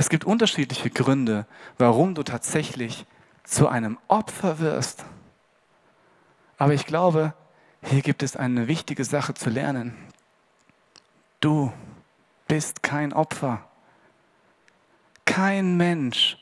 Es 0.00 0.08
gibt 0.08 0.24
unterschiedliche 0.24 0.88
Gründe, 0.88 1.44
warum 1.76 2.14
du 2.14 2.22
tatsächlich 2.22 3.04
zu 3.44 3.68
einem 3.68 3.98
Opfer 4.08 4.58
wirst. 4.58 5.04
Aber 6.56 6.72
ich 6.72 6.86
glaube, 6.86 7.34
hier 7.82 8.00
gibt 8.00 8.22
es 8.22 8.34
eine 8.34 8.66
wichtige 8.66 9.04
Sache 9.04 9.34
zu 9.34 9.50
lernen. 9.50 9.94
Du 11.40 11.70
bist 12.48 12.82
kein 12.82 13.12
Opfer. 13.12 13.68
Kein 15.26 15.76
Mensch 15.76 16.38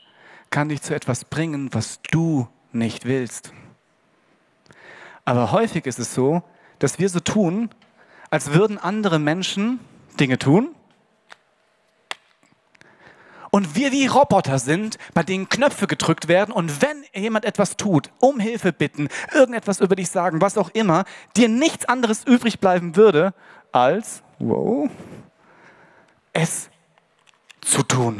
kann 0.51 0.69
dich 0.69 0.81
zu 0.81 0.95
etwas 0.95 1.25
bringen, 1.25 1.67
was 1.73 2.01
du 2.11 2.47
nicht 2.71 3.03
willst. 3.03 3.51
Aber 5.25 5.51
häufig 5.51 5.85
ist 5.85 5.99
es 5.99 6.13
so, 6.13 6.43
dass 6.79 6.97
wir 6.97 7.09
so 7.09 7.19
tun, 7.19 7.69
als 8.29 8.53
würden 8.53 8.77
andere 8.77 9.19
Menschen 9.19 9.81
Dinge 10.17 10.39
tun 10.39 10.73
und 13.51 13.75
wir 13.75 13.91
wie 13.91 14.07
Roboter 14.07 14.59
sind, 14.59 14.97
bei 15.13 15.23
denen 15.23 15.49
Knöpfe 15.49 15.87
gedrückt 15.87 16.27
werden 16.27 16.51
und 16.51 16.81
wenn 16.81 17.03
jemand 17.13 17.45
etwas 17.45 17.77
tut, 17.77 18.09
um 18.19 18.39
Hilfe 18.39 18.73
bitten, 18.73 19.09
irgendetwas 19.33 19.79
über 19.79 19.95
dich 19.95 20.09
sagen, 20.09 20.41
was 20.41 20.57
auch 20.57 20.69
immer, 20.71 21.05
dir 21.35 21.49
nichts 21.49 21.85
anderes 21.85 22.23
übrig 22.25 22.59
bleiben 22.59 22.95
würde, 22.95 23.33
als, 23.71 24.23
wow, 24.39 24.89
es 26.33 26.69
zu 27.61 27.83
tun. 27.83 28.17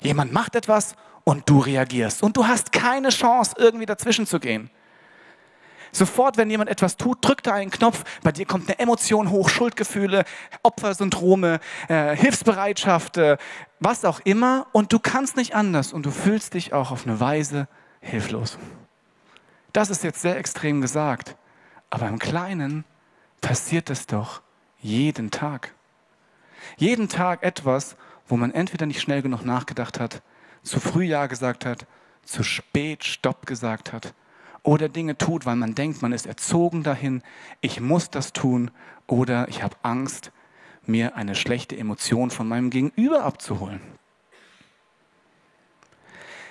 Jemand 0.00 0.32
macht 0.32 0.56
etwas 0.56 0.94
und 1.24 1.48
du 1.48 1.58
reagierst 1.58 2.22
und 2.22 2.36
du 2.36 2.46
hast 2.46 2.72
keine 2.72 3.10
Chance, 3.10 3.54
irgendwie 3.58 3.86
dazwischen 3.86 4.26
zu 4.26 4.40
gehen. 4.40 4.70
Sofort, 5.92 6.36
wenn 6.36 6.50
jemand 6.50 6.70
etwas 6.70 6.96
tut, 6.96 7.18
drückt 7.20 7.46
er 7.46 7.54
einen 7.54 7.70
Knopf, 7.70 8.04
bei 8.22 8.32
dir 8.32 8.46
kommt 8.46 8.68
eine 8.68 8.78
Emotion 8.78 9.30
hoch, 9.30 9.48
Schuldgefühle, 9.48 10.24
Opfersyndrome, 10.62 11.60
äh, 11.88 12.14
Hilfsbereitschaft, 12.16 13.16
äh, 13.16 13.36
was 13.80 14.04
auch 14.04 14.20
immer, 14.20 14.66
und 14.72 14.92
du 14.92 14.98
kannst 14.98 15.36
nicht 15.36 15.54
anders 15.54 15.92
und 15.92 16.06
du 16.06 16.10
fühlst 16.10 16.54
dich 16.54 16.72
auch 16.72 16.90
auf 16.90 17.06
eine 17.06 17.18
Weise 17.18 17.66
hilflos. 18.00 18.58
Das 19.72 19.90
ist 19.90 20.04
jetzt 20.04 20.22
sehr 20.22 20.36
extrem 20.36 20.80
gesagt, 20.80 21.36
aber 21.90 22.06
im 22.08 22.18
Kleinen 22.18 22.84
passiert 23.40 23.90
es 23.90 24.06
doch 24.06 24.42
jeden 24.80 25.30
Tag. 25.30 25.74
Jeden 26.76 27.08
Tag 27.08 27.42
etwas, 27.42 27.96
wo 28.28 28.36
man 28.36 28.52
entweder 28.52 28.86
nicht 28.86 29.00
schnell 29.00 29.22
genug 29.22 29.44
nachgedacht 29.44 29.98
hat, 29.98 30.22
zu 30.62 30.78
früh 30.78 31.04
Ja 31.04 31.26
gesagt 31.26 31.64
hat, 31.64 31.86
zu 32.22 32.42
spät 32.42 33.04
Stopp 33.04 33.46
gesagt 33.46 33.92
hat 33.92 34.14
oder 34.62 34.88
Dinge 34.88 35.16
tut, 35.16 35.46
weil 35.46 35.56
man 35.56 35.74
denkt, 35.74 36.02
man 36.02 36.12
ist 36.12 36.26
erzogen 36.26 36.82
dahin, 36.82 37.22
ich 37.60 37.80
muss 37.80 38.10
das 38.10 38.32
tun 38.32 38.70
oder 39.06 39.48
ich 39.48 39.62
habe 39.62 39.76
Angst, 39.82 40.32
mir 40.86 41.16
eine 41.16 41.34
schlechte 41.34 41.76
Emotion 41.76 42.30
von 42.30 42.48
meinem 42.48 42.70
Gegenüber 42.70 43.24
abzuholen. 43.24 43.80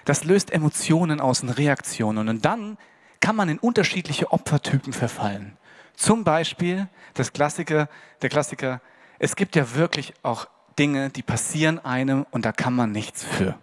Das 0.05 0.23
löst 0.23 0.51
Emotionen 0.51 1.19
aus 1.19 1.43
und 1.43 1.49
Reaktionen 1.49 2.29
und 2.29 2.45
dann 2.45 2.77
kann 3.19 3.35
man 3.35 3.49
in 3.49 3.59
unterschiedliche 3.59 4.31
Opfertypen 4.31 4.93
verfallen. 4.93 5.57
Zum 5.95 6.23
Beispiel 6.23 6.87
das 7.13 7.33
Klassiker, 7.33 7.89
der 8.21 8.29
Klassiker, 8.29 8.81
es 9.19 9.35
gibt 9.35 9.55
ja 9.55 9.75
wirklich 9.75 10.13
auch 10.23 10.47
Dinge, 10.79 11.09
die 11.09 11.21
passieren 11.21 11.77
einem 11.79 12.25
und 12.31 12.45
da 12.45 12.53
kann 12.53 12.73
man 12.73 12.91
nichts 12.91 13.23
für. 13.23 13.59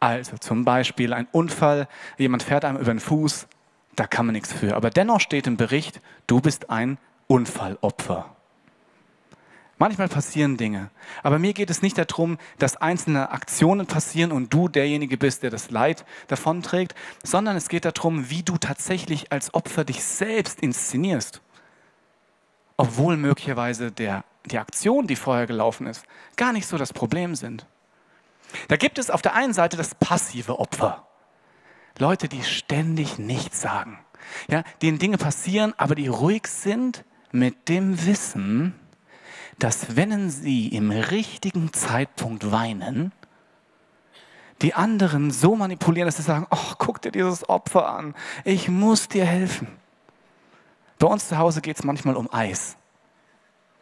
Also 0.00 0.36
zum 0.36 0.64
Beispiel 0.64 1.12
ein 1.12 1.26
Unfall, 1.32 1.88
jemand 2.18 2.42
fährt 2.42 2.64
einem 2.64 2.78
über 2.78 2.92
den 2.92 3.00
Fuß, 3.00 3.48
da 3.94 4.06
kann 4.06 4.26
man 4.26 4.34
nichts 4.34 4.52
für. 4.52 4.76
Aber 4.76 4.90
dennoch 4.90 5.20
steht 5.20 5.46
im 5.46 5.56
Bericht, 5.56 6.00
du 6.26 6.40
bist 6.40 6.70
ein 6.70 6.98
Unfallopfer. 7.26 8.36
Manchmal 9.78 10.08
passieren 10.08 10.56
Dinge. 10.56 10.90
Aber 11.22 11.38
mir 11.38 11.52
geht 11.52 11.68
es 11.68 11.82
nicht 11.82 11.98
darum, 11.98 12.38
dass 12.58 12.78
einzelne 12.78 13.30
Aktionen 13.30 13.86
passieren 13.86 14.32
und 14.32 14.52
du 14.52 14.68
derjenige 14.68 15.18
bist, 15.18 15.42
der 15.42 15.50
das 15.50 15.70
Leid 15.70 16.06
davonträgt, 16.28 16.94
sondern 17.22 17.56
es 17.56 17.68
geht 17.68 17.84
darum, 17.84 18.30
wie 18.30 18.42
du 18.42 18.56
tatsächlich 18.56 19.32
als 19.32 19.52
Opfer 19.52 19.84
dich 19.84 20.02
selbst 20.02 20.60
inszenierst. 20.60 21.42
Obwohl 22.78 23.18
möglicherweise 23.18 23.92
der, 23.92 24.24
die 24.46 24.58
Aktion, 24.58 25.06
die 25.06 25.16
vorher 25.16 25.46
gelaufen 25.46 25.86
ist, 25.86 26.04
gar 26.36 26.52
nicht 26.54 26.66
so 26.66 26.78
das 26.78 26.94
Problem 26.94 27.34
sind. 27.34 27.66
Da 28.68 28.76
gibt 28.76 28.98
es 28.98 29.10
auf 29.10 29.22
der 29.22 29.34
einen 29.34 29.52
Seite 29.52 29.76
das 29.76 29.94
passive 29.94 30.58
Opfer. 30.58 31.06
Leute, 31.98 32.28
die 32.28 32.42
ständig 32.42 33.18
nichts 33.18 33.60
sagen. 33.60 33.98
Ja, 34.48 34.64
denen 34.82 34.98
Dinge 34.98 35.18
passieren, 35.18 35.74
aber 35.76 35.94
die 35.94 36.08
ruhig 36.08 36.46
sind 36.46 37.04
mit 37.32 37.68
dem 37.68 38.06
Wissen, 38.06 38.74
dass 39.58 39.96
wenn 39.96 40.30
sie 40.30 40.68
im 40.68 40.90
richtigen 40.90 41.72
Zeitpunkt 41.72 42.50
weinen, 42.50 43.12
die 44.62 44.74
anderen 44.74 45.30
so 45.30 45.54
manipulieren, 45.54 46.06
dass 46.06 46.16
sie 46.16 46.22
sagen, 46.22 46.46
oh, 46.50 46.74
guck 46.78 47.02
dir 47.02 47.12
dieses 47.12 47.48
Opfer 47.48 47.88
an, 47.88 48.14
ich 48.44 48.68
muss 48.68 49.08
dir 49.08 49.24
helfen. 49.24 49.68
Bei 50.98 51.06
uns 51.06 51.28
zu 51.28 51.36
Hause 51.36 51.60
geht 51.60 51.78
es 51.78 51.84
manchmal 51.84 52.16
um 52.16 52.32
Eis. 52.32 52.76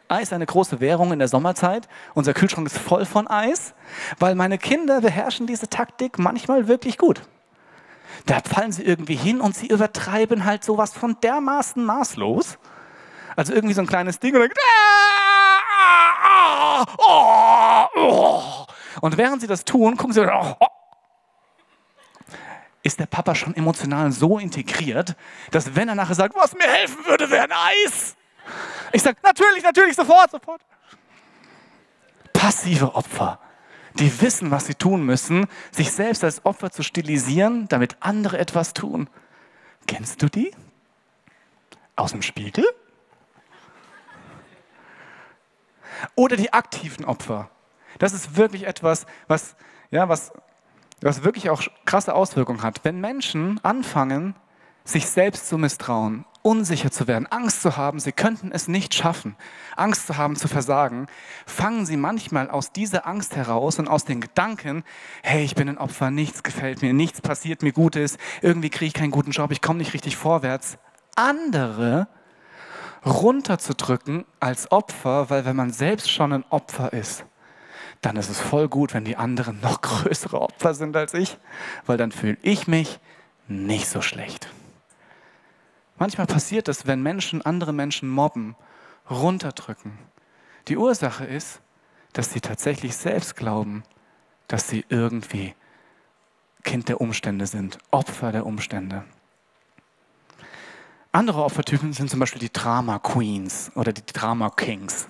Eis 0.07 0.33
eine 0.33 0.45
große 0.45 0.79
Währung 0.79 1.11
in 1.11 1.19
der 1.19 1.27
Sommerzeit. 1.27 1.87
Unser 2.13 2.33
Kühlschrank 2.33 2.67
ist 2.67 2.77
voll 2.77 3.05
von 3.05 3.27
Eis, 3.27 3.73
weil 4.19 4.35
meine 4.35 4.57
Kinder 4.57 5.01
beherrschen 5.01 5.47
diese 5.47 5.69
Taktik 5.69 6.19
manchmal 6.19 6.67
wirklich 6.67 6.97
gut. 6.97 7.21
Da 8.25 8.39
fallen 8.39 8.71
sie 8.71 8.83
irgendwie 8.83 9.15
hin 9.15 9.41
und 9.41 9.55
sie 9.55 9.67
übertreiben 9.67 10.45
halt 10.45 10.63
sowas 10.63 10.93
von 10.93 11.17
dermaßen 11.21 11.83
maßlos. 11.83 12.57
Also 13.35 13.53
irgendwie 13.53 13.73
so 13.73 13.81
ein 13.81 13.87
kleines 13.87 14.19
Ding 14.19 14.35
und 14.35 14.41
dann, 14.41 14.49
und 19.01 19.17
während 19.17 19.41
sie 19.41 19.47
das 19.47 19.65
tun, 19.65 19.97
gucken 19.97 20.13
sie, 20.13 20.25
ist 22.83 22.99
der 22.99 23.07
Papa 23.07 23.35
schon 23.35 23.55
emotional 23.55 24.11
so 24.11 24.37
integriert, 24.37 25.15
dass 25.51 25.75
wenn 25.75 25.89
er 25.89 25.95
nachher 25.95 26.15
sagt, 26.15 26.35
was 26.35 26.53
mir 26.53 26.67
helfen 26.67 27.05
würde, 27.05 27.29
wäre 27.29 27.45
ein 27.45 27.51
Eis. 27.51 28.15
Ich 28.91 29.01
sage, 29.01 29.17
natürlich, 29.23 29.63
natürlich, 29.63 29.95
sofort, 29.95 30.31
sofort. 30.31 30.61
Passive 32.33 32.95
Opfer, 32.95 33.39
die 33.95 34.21
wissen, 34.21 34.51
was 34.51 34.67
sie 34.67 34.75
tun 34.75 35.05
müssen, 35.05 35.47
sich 35.71 35.91
selbst 35.91 36.23
als 36.23 36.45
Opfer 36.45 36.71
zu 36.71 36.83
stilisieren, 36.83 37.67
damit 37.67 37.97
andere 38.01 38.37
etwas 38.37 38.73
tun. 38.73 39.09
Kennst 39.87 40.21
du 40.21 40.29
die? 40.29 40.51
Aus 41.95 42.11
dem 42.11 42.21
Spiegel? 42.21 42.65
Oder 46.15 46.35
die 46.35 46.53
aktiven 46.53 47.05
Opfer. 47.05 47.49
Das 47.99 48.13
ist 48.13 48.35
wirklich 48.35 48.67
etwas, 48.67 49.05
was, 49.27 49.55
ja, 49.91 50.09
was, 50.09 50.33
was 51.01 51.23
wirklich 51.23 51.49
auch 51.49 51.63
krasse 51.85 52.13
Auswirkungen 52.13 52.63
hat. 52.63 52.81
Wenn 52.83 52.99
Menschen 52.99 53.63
anfangen, 53.63 54.35
sich 54.83 55.07
selbst 55.07 55.47
zu 55.47 55.57
misstrauen, 55.57 56.25
unsicher 56.45 56.91
zu 56.91 57.07
werden, 57.07 57.25
Angst 57.25 57.63
zu 57.63 57.75
haben, 57.75 57.99
sie 57.99 58.11
könnten 58.11 58.51
es 58.51 58.67
nicht 58.67 58.93
schaffen, 58.93 59.35
Angst 59.75 60.05
zu 60.05 60.15
haben, 60.15 60.35
zu 60.35 60.47
versagen, 60.47 61.07
fangen 61.47 61.87
sie 61.87 61.97
manchmal 61.97 62.51
aus 62.51 62.71
dieser 62.71 63.07
Angst 63.07 63.35
heraus 63.35 63.79
und 63.79 63.87
aus 63.87 64.05
den 64.05 64.21
Gedanken, 64.21 64.83
hey, 65.23 65.43
ich 65.43 65.55
bin 65.55 65.67
ein 65.67 65.79
Opfer, 65.79 66.11
nichts 66.11 66.43
gefällt 66.43 66.83
mir, 66.83 66.93
nichts 66.93 67.19
passiert 67.19 67.63
mir 67.63 67.71
Gutes, 67.71 68.19
irgendwie 68.43 68.69
kriege 68.69 68.85
ich 68.85 68.93
keinen 68.93 69.09
guten 69.09 69.31
Job, 69.31 69.51
ich 69.51 69.61
komme 69.61 69.79
nicht 69.79 69.95
richtig 69.95 70.17
vorwärts, 70.17 70.77
andere 71.15 72.07
runterzudrücken 73.03 74.25
als 74.39 74.71
Opfer, 74.71 75.31
weil 75.31 75.45
wenn 75.45 75.55
man 75.55 75.73
selbst 75.73 76.11
schon 76.11 76.31
ein 76.31 76.45
Opfer 76.51 76.93
ist, 76.93 77.25
dann 78.01 78.17
ist 78.17 78.29
es 78.29 78.39
voll 78.39 78.67
gut, 78.67 78.93
wenn 78.93 79.03
die 79.03 79.17
anderen 79.17 79.61
noch 79.61 79.81
größere 79.81 80.39
Opfer 80.39 80.75
sind 80.75 80.95
als 80.95 81.15
ich, 81.15 81.39
weil 81.87 81.97
dann 81.97 82.11
fühle 82.11 82.37
ich 82.43 82.67
mich 82.67 82.99
nicht 83.47 83.87
so 83.89 84.01
schlecht. 84.03 84.47
Manchmal 85.97 86.27
passiert 86.27 86.67
es, 86.67 86.87
wenn 86.87 87.01
Menschen 87.01 87.41
andere 87.41 87.73
Menschen 87.73 88.09
mobben, 88.09 88.55
runterdrücken. 89.09 89.97
Die 90.67 90.77
Ursache 90.77 91.25
ist, 91.25 91.61
dass 92.13 92.31
sie 92.31 92.41
tatsächlich 92.41 92.95
selbst 92.95 93.35
glauben, 93.35 93.83
dass 94.47 94.67
sie 94.67 94.85
irgendwie 94.89 95.53
Kind 96.63 96.89
der 96.89 96.99
Umstände 96.99 97.45
sind, 97.45 97.77
Opfer 97.91 98.31
der 98.31 98.45
Umstände. 98.45 99.05
Andere 101.11 101.43
Opfertypen 101.43 101.93
sind 101.93 102.09
zum 102.09 102.19
Beispiel 102.19 102.41
die 102.41 102.51
Drama 102.51 102.99
Queens 102.99 103.71
oder 103.75 103.93
die 103.93 104.05
Drama 104.05 104.49
Kings. 104.49 105.07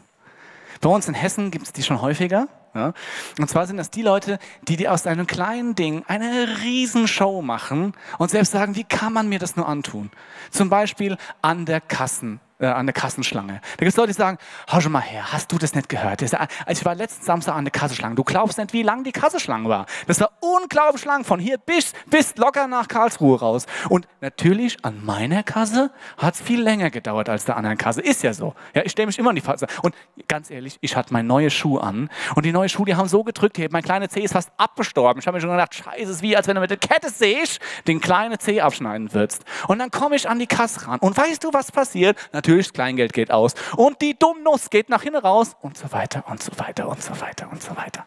Bei 0.82 0.89
uns 0.89 1.08
in 1.08 1.15
Hessen 1.15 1.50
gibt 1.50 1.65
es 1.65 1.74
die 1.74 1.82
schon 1.82 2.01
häufiger. 2.01 2.48
Ja? 2.75 2.94
Und 3.39 3.50
zwar 3.50 3.65
sind 3.65 3.77
das 3.77 3.89
die 3.89 4.01
Leute, 4.01 4.38
die, 4.67 4.75
die 4.75 4.88
aus 4.89 5.08
einem 5.08 5.25
kleinen 5.25 5.75
Ding 5.75 6.03
eine 6.08 6.60
Riesenshow 6.62 7.41
machen 7.41 7.94
und 8.17 8.29
selbst 8.29 8.51
sagen, 8.51 8.75
wie 8.75 8.84
kann 8.84 9.13
man 9.13 9.29
mir 9.29 9.39
das 9.39 9.55
nur 9.55 9.67
antun? 9.67 10.12
Zum 10.51 10.70
Beispiel 10.70 11.17
an 11.41 11.65
der 11.65 11.82
Kassen, 11.82 12.39
äh, 12.60 12.67
an 12.67 12.86
der 12.86 12.94
Kassenschlange. 12.94 13.60
Da 13.62 13.77
gibt 13.79 13.89
es 13.89 13.98
Leute, 13.98 14.08
die 14.08 14.13
sagen, 14.13 14.38
hau 14.72 14.79
schon 14.79 14.91
mal 14.91 15.01
her, 15.01 15.34
hast 15.34 15.51
du 15.51 15.58
das 15.58 15.75
nicht 15.75 15.89
gehört? 15.89 16.22
Also 16.22 16.38
ich 16.70 16.86
war 16.86 16.96
letzten 16.96 17.25
Samstag 17.25 17.55
an 17.55 17.65
der 17.65 17.72
Kassenschlange. 17.72 18.15
Du 18.15 18.24
glaubst 18.24 18.58
nicht, 18.58 18.72
wie 18.74 18.84
lang 18.84 19.03
die 19.03 19.12
Kassenschlange 19.12 19.67
war. 19.67 19.86
Das 20.08 20.20
war 20.20 20.32
unglaublich 20.39 21.03
lang, 21.05 21.25
von 21.25 21.39
hier 21.39 21.58
bis, 21.58 21.94
bis 22.05 22.38
locker 22.38 22.67
nach 22.67 22.88
Karlsruhe 22.88 23.39
raus. 23.39 23.65
Und 23.89 24.08
natürlich, 24.22 24.77
an 24.86 25.03
meiner 25.03 25.44
Kasse 25.44 25.91
hat 26.17 26.36
es 26.36 26.41
viel 26.41 26.62
länger 26.62 26.91
gedauert 26.91 27.29
als 27.29 27.46
der 27.46 27.58
anderen 27.58 27.77
Kasse. 27.77 28.01
Ist 28.01 28.24
ja 28.24 28.34
so. 28.34 28.55
Ja, 28.74 28.84
ich 28.86 28.91
stelle 28.91 29.08
mich 29.08 29.20
immer 29.20 29.32
in 29.32 29.36
die 29.36 29.41
Phase. 29.41 29.67
Und 29.82 29.96
ganz 30.27 30.50
ehrlich, 30.50 30.77
ich 30.82 30.96
hatte 30.96 31.12
meine 31.12 31.27
neue 31.27 31.50
Schuhe 31.50 31.82
an. 31.82 32.10
Und 32.36 32.46
die 32.46 32.51
neue 32.51 32.64
Schuhe, 32.69 32.86
die 32.86 32.95
haben 32.95 33.07
so 33.07 33.24
gedrückt, 33.24 33.60
mein 33.72 33.84
kleiner 33.84 34.10
Zeh 34.10 34.22
ist 34.22 34.34
fast 34.34 34.51
abgestorben. 34.57 35.19
Ich 35.19 35.27
habe 35.27 35.38
mir 35.38 35.41
schon 35.41 35.50
gedacht, 35.50 35.74
scheiße, 35.74 36.03
es 36.03 36.10
ist 36.10 36.22
wie, 36.22 36.36
als 36.36 36.48
wenn 36.48 36.55
du 36.55 36.62
mit 36.62 36.69
der 36.69 36.77
Kette 36.77 37.10
siehst, 37.10 37.60
den 37.88 38.01
kleinen 38.01 38.39
Zeh 38.39 38.62
abschneiden 38.62 39.13
würdest. 39.13 39.43
Und 39.67 39.79
dann 39.79 39.91
komme 39.91 40.15
ich 40.15 40.29
an 40.29 40.39
die 40.39 40.48
Kasse 40.48 40.88
ran. 40.88 41.00
Und 41.00 41.17
weißt 41.17 41.43
du, 41.43 41.53
was 41.53 41.72
passiert? 41.72 42.17
Natürlich, 42.34 42.67
das 42.67 42.74
Kleingeld 42.74 43.13
geht 43.13 43.31
aus. 43.31 43.53
Und 43.75 44.01
die 44.01 44.17
Dummnuss 44.17 44.69
geht 44.69 44.89
nach 44.89 45.03
hinten 45.03 45.19
raus 45.19 45.55
und 45.62 45.77
so 45.77 45.91
weiter 45.91 46.24
und 46.27 46.41
so 46.41 46.51
weiter 46.57 46.88
und 46.88 47.01
so 47.01 47.19
weiter 47.22 47.50
und 47.51 47.62
so 47.62 47.75
weiter. 47.75 48.05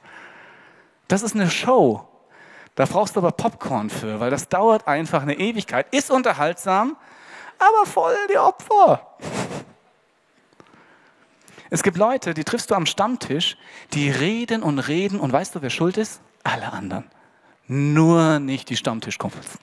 Das 1.08 1.22
ist 1.22 1.34
eine 1.34 1.50
Show. 1.50 2.06
Da 2.74 2.84
brauchst 2.84 3.16
du 3.16 3.20
aber 3.20 3.32
Popcorn 3.32 3.90
für, 3.90 4.20
weil 4.20 4.30
das 4.30 4.48
dauert 4.48 4.86
einfach 4.86 5.22
eine 5.22 5.34
Ewigkeit. 5.34 5.92
Ist 5.92 6.10
unterhaltsam, 6.10 6.96
aber 7.58 7.90
voll 7.90 8.14
die 8.30 8.38
Opfer. 8.38 9.16
Es 11.70 11.82
gibt 11.82 11.96
Leute, 11.96 12.34
die 12.34 12.44
triffst 12.44 12.70
du 12.70 12.74
am 12.74 12.86
Stammtisch, 12.86 13.56
die 13.92 14.10
reden 14.10 14.62
und 14.62 14.78
reden 14.78 15.20
und 15.20 15.32
weißt 15.32 15.54
du, 15.54 15.62
wer 15.62 15.70
schuld 15.70 15.96
ist? 15.96 16.20
Alle 16.44 16.72
anderen. 16.72 17.04
Nur 17.66 18.38
nicht 18.38 18.70
die 18.70 18.76
Stammtischkumpels. 18.76 19.58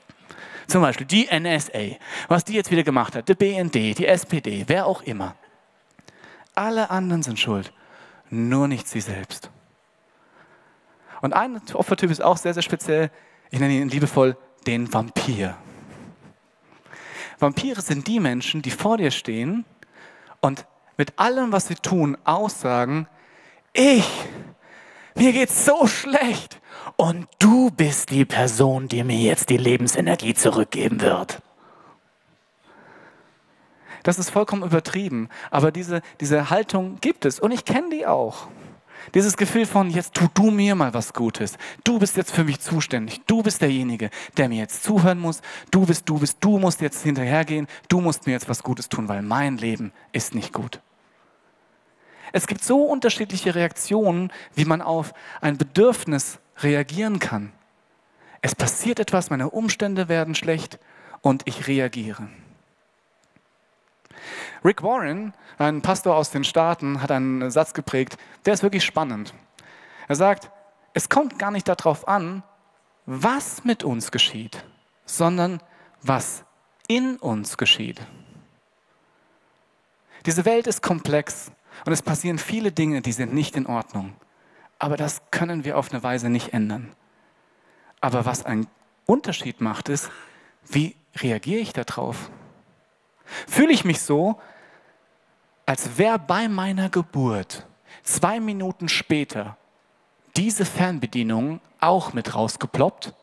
Zum 0.67 0.81
Beispiel 0.81 1.07
die 1.07 1.27
NSA, 1.31 1.97
was 2.27 2.43
die 2.43 2.53
jetzt 2.53 2.71
wieder 2.71 2.83
gemacht 2.83 3.15
hat, 3.15 3.29
der 3.29 3.35
BND, 3.35 3.97
die 3.97 4.05
SPD, 4.05 4.65
wer 4.67 4.85
auch 4.85 5.01
immer. 5.01 5.35
Alle 6.53 6.89
anderen 6.89 7.23
sind 7.23 7.39
schuld, 7.39 7.73
nur 8.29 8.67
nicht 8.67 8.87
sie 8.87 9.01
selbst. 9.01 9.49
Und 11.21 11.33
ein 11.33 11.61
Opfertyp 11.73 12.11
ist 12.11 12.21
auch 12.21 12.37
sehr, 12.37 12.53
sehr 12.53 12.63
speziell. 12.63 13.11
Ich 13.49 13.59
nenne 13.59 13.73
ihn 13.73 13.89
liebevoll 13.89 14.37
den 14.67 14.91
Vampir. 14.93 15.57
Vampire 17.39 17.81
sind 17.81 18.07
die 18.07 18.19
Menschen, 18.19 18.61
die 18.61 18.71
vor 18.71 18.97
dir 18.97 19.11
stehen 19.11 19.65
und 20.39 20.65
mit 20.97 21.19
allem, 21.19 21.51
was 21.51 21.67
sie 21.67 21.75
tun, 21.75 22.17
aussagen, 22.23 23.07
ich, 23.73 24.09
mir 25.15 25.33
geht's 25.33 25.65
so 25.65 25.87
schlecht 25.87 26.61
und 26.95 27.27
du 27.39 27.71
bist 27.71 28.11
die 28.11 28.25
Person, 28.25 28.87
die 28.87 29.03
mir 29.03 29.17
jetzt 29.17 29.49
die 29.49 29.57
Lebensenergie 29.57 30.33
zurückgeben 30.33 31.01
wird. 31.01 31.41
Das 34.03 34.19
ist 34.19 34.29
vollkommen 34.29 34.63
übertrieben, 34.63 35.29
aber 35.49 35.71
diese, 35.71 36.01
diese 36.21 36.49
Haltung 36.49 36.99
gibt 37.01 37.25
es 37.25 37.39
und 37.39 37.51
ich 37.51 37.65
kenne 37.65 37.89
die 37.89 38.05
auch. 38.05 38.47
Dieses 39.13 39.37
Gefühl 39.37 39.65
von, 39.65 39.89
jetzt 39.89 40.13
tu 40.13 40.27
du 40.33 40.51
mir 40.51 40.75
mal 40.75 40.93
was 40.93 41.13
Gutes. 41.13 41.57
Du 41.83 41.99
bist 41.99 42.17
jetzt 42.17 42.31
für 42.31 42.43
mich 42.43 42.59
zuständig. 42.59 43.21
Du 43.27 43.43
bist 43.43 43.61
derjenige, 43.61 44.09
der 44.37 44.49
mir 44.49 44.59
jetzt 44.59 44.83
zuhören 44.83 45.19
muss. 45.19 45.41
Du 45.71 45.85
bist, 45.85 46.09
du 46.09 46.19
bist, 46.19 46.37
du 46.41 46.57
musst 46.59 46.81
jetzt 46.81 47.03
hinterhergehen. 47.03 47.67
Du 47.87 48.01
musst 48.01 48.25
mir 48.25 48.33
jetzt 48.33 48.49
was 48.49 48.63
Gutes 48.63 48.89
tun, 48.89 49.07
weil 49.07 49.21
mein 49.21 49.57
Leben 49.57 49.91
ist 50.11 50.35
nicht 50.35 50.53
gut. 50.53 50.81
Es 52.31 52.47
gibt 52.47 52.63
so 52.63 52.83
unterschiedliche 52.83 53.55
Reaktionen, 53.55 54.31
wie 54.55 54.65
man 54.65 54.81
auf 54.81 55.13
ein 55.39 55.57
Bedürfnis 55.57 56.39
reagieren 56.57 57.19
kann. 57.19 57.51
Es 58.41 58.55
passiert 58.55 58.99
etwas, 58.99 59.29
meine 59.29 59.49
Umstände 59.49 60.09
werden 60.09 60.35
schlecht 60.35 60.79
und 61.21 61.43
ich 61.45 61.67
reagiere. 61.67 62.27
Rick 64.63 64.83
Warren, 64.83 65.33
ein 65.57 65.81
Pastor 65.81 66.15
aus 66.15 66.31
den 66.31 66.43
Staaten, 66.43 67.01
hat 67.01 67.11
einen 67.11 67.51
Satz 67.51 67.73
geprägt, 67.73 68.17
der 68.45 68.53
ist 68.53 68.63
wirklich 68.63 68.83
spannend. 68.83 69.33
Er 70.07 70.15
sagt, 70.15 70.51
es 70.93 71.09
kommt 71.09 71.39
gar 71.39 71.51
nicht 71.51 71.67
darauf 71.67 72.07
an, 72.07 72.43
was 73.05 73.63
mit 73.63 73.83
uns 73.83 74.11
geschieht, 74.11 74.65
sondern 75.05 75.61
was 76.01 76.43
in 76.87 77.17
uns 77.17 77.57
geschieht. 77.57 78.01
Diese 80.25 80.45
Welt 80.45 80.67
ist 80.67 80.81
komplex 80.81 81.51
und 81.85 81.93
es 81.93 82.01
passieren 82.01 82.37
viele 82.39 82.71
Dinge, 82.71 83.01
die 83.01 83.11
sind 83.11 83.33
nicht 83.33 83.55
in 83.55 83.67
Ordnung. 83.67 84.15
Aber 84.79 84.97
das 84.97 85.21
können 85.31 85.63
wir 85.63 85.77
auf 85.77 85.91
eine 85.91 86.03
Weise 86.03 86.29
nicht 86.29 86.53
ändern. 86.53 86.93
Aber 88.01 88.25
was 88.25 88.45
einen 88.45 88.67
Unterschied 89.05 89.61
macht, 89.61 89.89
ist, 89.89 90.09
wie 90.67 90.95
reagiere 91.17 91.59
ich 91.59 91.73
darauf? 91.73 92.29
Fühle 93.47 93.73
ich 93.73 93.85
mich 93.85 94.01
so, 94.01 94.39
als 95.65 95.97
wäre 95.97 96.19
bei 96.19 96.47
meiner 96.47 96.89
Geburt 96.89 97.65
zwei 98.03 98.39
Minuten 98.39 98.87
später 98.87 99.57
diese 100.37 100.65
Fernbedienung 100.65 101.61
auch 101.79 102.13
mit 102.13 102.35
rausgeploppt, 102.35 103.13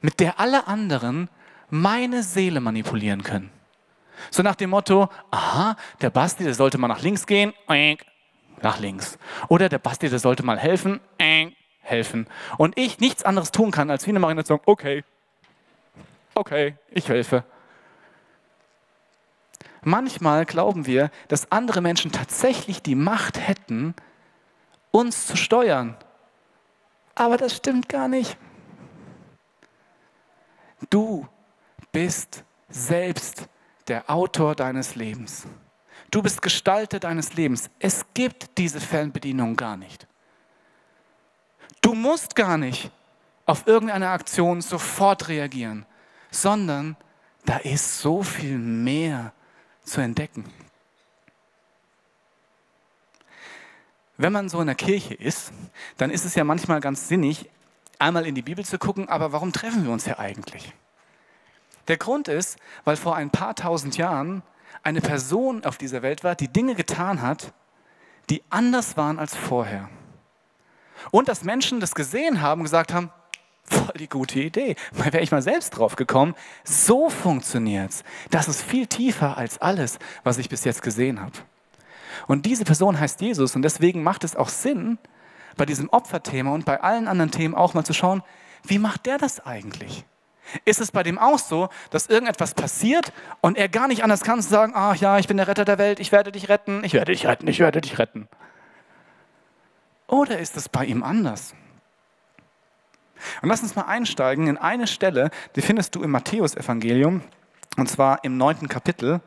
mit 0.00 0.20
der 0.20 0.40
alle 0.40 0.66
anderen 0.66 1.28
meine 1.70 2.22
Seele 2.22 2.60
manipulieren 2.60 3.22
können. 3.22 3.50
So 4.30 4.42
nach 4.42 4.54
dem 4.56 4.70
Motto, 4.70 5.08
aha, 5.30 5.76
der 6.00 6.10
Basti, 6.10 6.44
der 6.44 6.54
sollte 6.54 6.78
mal 6.78 6.88
nach 6.88 7.02
links 7.02 7.26
gehen, 7.26 7.52
nach 8.62 8.78
links. 8.78 9.18
Oder 9.48 9.68
der 9.68 9.78
Basti, 9.78 10.08
der 10.08 10.18
sollte 10.18 10.42
mal 10.42 10.58
helfen, 10.58 11.00
helfen. 11.80 12.26
Und 12.56 12.78
ich 12.78 12.98
nichts 12.98 13.22
anderes 13.22 13.52
tun 13.52 13.70
kann, 13.70 13.90
als 13.90 14.06
wie 14.06 14.10
eine 14.10 14.18
Marionette 14.18 14.48
sagen, 14.48 14.62
okay, 14.66 15.04
okay, 16.34 16.76
ich 16.90 17.08
helfe. 17.08 17.44
Manchmal 19.88 20.46
glauben 20.46 20.84
wir, 20.86 21.12
dass 21.28 21.52
andere 21.52 21.80
Menschen 21.80 22.10
tatsächlich 22.10 22.82
die 22.82 22.96
Macht 22.96 23.38
hätten, 23.38 23.94
uns 24.90 25.28
zu 25.28 25.36
steuern. 25.36 25.96
Aber 27.14 27.36
das 27.36 27.54
stimmt 27.54 27.88
gar 27.88 28.08
nicht. 28.08 28.36
Du 30.90 31.28
bist 31.92 32.42
selbst 32.68 33.48
der 33.86 34.10
Autor 34.10 34.56
deines 34.56 34.96
Lebens. 34.96 35.46
Du 36.10 36.20
bist 36.20 36.42
Gestalter 36.42 36.98
deines 36.98 37.34
Lebens. 37.34 37.70
Es 37.78 38.06
gibt 38.12 38.58
diese 38.58 38.80
Fernbedienung 38.80 39.54
gar 39.54 39.76
nicht. 39.76 40.08
Du 41.80 41.94
musst 41.94 42.34
gar 42.34 42.58
nicht 42.58 42.90
auf 43.44 43.68
irgendeine 43.68 44.08
Aktion 44.08 44.62
sofort 44.62 45.28
reagieren, 45.28 45.86
sondern 46.32 46.96
da 47.44 47.58
ist 47.58 48.00
so 48.00 48.24
viel 48.24 48.58
mehr 48.58 49.32
zu 49.86 50.00
entdecken. 50.00 50.44
Wenn 54.18 54.32
man 54.32 54.48
so 54.48 54.60
in 54.60 54.66
der 54.66 54.76
Kirche 54.76 55.14
ist, 55.14 55.52
dann 55.98 56.10
ist 56.10 56.24
es 56.24 56.34
ja 56.34 56.44
manchmal 56.44 56.80
ganz 56.80 57.08
sinnig, 57.08 57.50
einmal 57.98 58.26
in 58.26 58.34
die 58.34 58.42
Bibel 58.42 58.64
zu 58.64 58.78
gucken, 58.78 59.08
aber 59.08 59.32
warum 59.32 59.52
treffen 59.52 59.84
wir 59.84 59.92
uns 59.92 60.04
hier 60.04 60.18
eigentlich? 60.18 60.72
Der 61.88 61.96
Grund 61.96 62.28
ist, 62.28 62.58
weil 62.84 62.96
vor 62.96 63.14
ein 63.14 63.30
paar 63.30 63.54
tausend 63.54 63.96
Jahren 63.96 64.42
eine 64.82 65.00
Person 65.00 65.64
auf 65.64 65.78
dieser 65.78 66.02
Welt 66.02 66.24
war, 66.24 66.34
die 66.34 66.48
Dinge 66.48 66.74
getan 66.74 67.22
hat, 67.22 67.52
die 68.30 68.42
anders 68.50 68.96
waren 68.96 69.18
als 69.18 69.36
vorher. 69.36 69.88
Und 71.10 71.28
dass 71.28 71.44
Menschen 71.44 71.78
das 71.80 71.94
gesehen 71.94 72.40
haben, 72.40 72.62
gesagt 72.62 72.92
haben, 72.92 73.10
voll 73.68 73.94
die 73.98 74.08
gute 74.08 74.40
Idee. 74.40 74.76
Mal 74.92 75.12
wäre 75.12 75.22
ich 75.22 75.30
mal 75.30 75.42
selbst 75.42 75.70
drauf 75.70 75.96
gekommen. 75.96 76.34
So 76.64 77.10
funktioniert's. 77.10 78.04
Das 78.30 78.48
ist 78.48 78.62
viel 78.62 78.86
tiefer 78.86 79.36
als 79.36 79.58
alles, 79.58 79.98
was 80.24 80.38
ich 80.38 80.48
bis 80.48 80.64
jetzt 80.64 80.82
gesehen 80.82 81.20
habe. 81.20 81.32
Und 82.26 82.46
diese 82.46 82.64
Person 82.64 82.98
heißt 82.98 83.20
Jesus 83.20 83.54
und 83.56 83.62
deswegen 83.62 84.02
macht 84.02 84.24
es 84.24 84.36
auch 84.36 84.48
Sinn, 84.48 84.98
bei 85.56 85.66
diesem 85.66 85.88
Opferthema 85.88 86.52
und 86.52 86.64
bei 86.64 86.80
allen 86.80 87.08
anderen 87.08 87.30
Themen 87.30 87.54
auch 87.54 87.74
mal 87.74 87.84
zu 87.84 87.94
schauen, 87.94 88.22
wie 88.64 88.78
macht 88.78 89.06
der 89.06 89.18
das 89.18 89.44
eigentlich? 89.44 90.04
Ist 90.64 90.80
es 90.80 90.92
bei 90.92 91.02
dem 91.02 91.18
auch 91.18 91.38
so, 91.38 91.68
dass 91.90 92.06
irgendetwas 92.06 92.54
passiert 92.54 93.12
und 93.40 93.58
er 93.58 93.68
gar 93.68 93.88
nicht 93.88 94.04
anders 94.04 94.22
kann 94.22 94.40
zu 94.40 94.48
sagen, 94.48 94.72
ach 94.76 94.94
ja, 94.96 95.18
ich 95.18 95.26
bin 95.26 95.36
der 95.36 95.48
Retter 95.48 95.64
der 95.64 95.78
Welt, 95.78 95.98
ich 95.98 96.12
werde 96.12 96.30
dich 96.30 96.48
retten, 96.48 96.84
ich 96.84 96.92
werde 96.92 97.12
dich 97.12 97.26
retten, 97.26 97.48
ich 97.48 97.58
werde 97.58 97.80
dich 97.80 97.98
retten? 97.98 98.28
Oder 100.06 100.38
ist 100.38 100.56
es 100.56 100.68
bei 100.68 100.84
ihm 100.84 101.02
anders? 101.02 101.54
Und 103.42 103.48
lass 103.48 103.62
uns 103.62 103.74
mal 103.74 103.82
einsteigen 103.82 104.46
in 104.46 104.58
eine 104.58 104.86
Stelle, 104.86 105.30
die 105.54 105.62
findest 105.62 105.94
du 105.94 106.02
im 106.02 106.10
Matthäusevangelium, 106.10 107.22
und 107.76 107.90
zwar 107.90 108.24
im 108.24 108.36
neunten 108.36 108.68
Kapitel. 108.68 109.20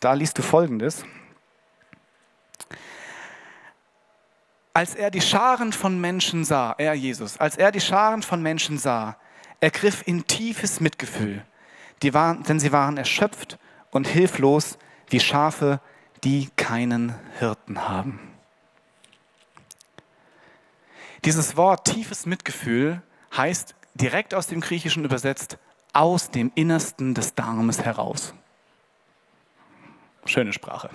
Da 0.00 0.14
liest 0.14 0.38
du 0.38 0.42
Folgendes. 0.42 1.04
Als 4.74 4.94
er 4.94 5.10
die 5.10 5.20
Scharen 5.20 5.72
von 5.72 6.00
Menschen 6.00 6.44
sah, 6.44 6.74
er 6.78 6.94
Jesus, 6.94 7.36
als 7.36 7.56
er 7.56 7.72
die 7.72 7.80
Scharen 7.80 8.22
von 8.22 8.42
Menschen 8.42 8.78
sah, 8.78 9.16
ergriff 9.60 10.06
ihn 10.06 10.26
tiefes 10.26 10.80
Mitgefühl, 10.80 11.44
waren, 12.10 12.42
denn 12.42 12.58
sie 12.58 12.72
waren 12.72 12.96
erschöpft 12.96 13.58
und 13.90 14.08
hilflos 14.08 14.78
wie 15.08 15.20
Schafe, 15.20 15.80
die 16.24 16.48
keinen 16.56 17.14
Hirten 17.38 17.88
haben. 17.88 18.18
Dieses 21.24 21.56
Wort 21.56 21.86
tiefes 21.86 22.26
Mitgefühl 22.26 23.02
heißt 23.36 23.74
direkt 23.94 24.34
aus 24.34 24.46
dem 24.46 24.60
Griechischen 24.60 25.04
übersetzt 25.04 25.58
aus 25.92 26.30
dem 26.30 26.50
Innersten 26.54 27.14
des 27.14 27.34
Darmes 27.34 27.82
heraus. 27.82 28.34
Schöne 30.24 30.52
Sprache. 30.52 30.90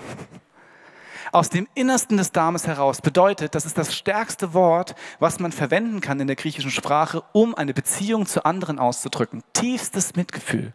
Aus 1.31 1.49
dem 1.49 1.67
Innersten 1.75 2.17
des 2.17 2.31
Darmes 2.31 2.67
heraus 2.67 3.01
bedeutet, 3.01 3.53
das 3.53 3.65
ist 3.65 3.77
das 3.77 3.95
stärkste 3.95 4.53
Wort, 4.53 4.95
was 5.19 5.39
man 5.39 5.51
verwenden 5.51 5.99
kann 5.99 6.19
in 6.19 6.27
der 6.27 6.37
griechischen 6.37 6.71
Sprache, 6.71 7.23
um 7.33 7.53
eine 7.53 7.73
Beziehung 7.73 8.25
zu 8.25 8.45
anderen 8.45 8.79
auszudrücken. 8.79 9.43
Tiefstes 9.53 10.15
Mitgefühl. 10.15 10.73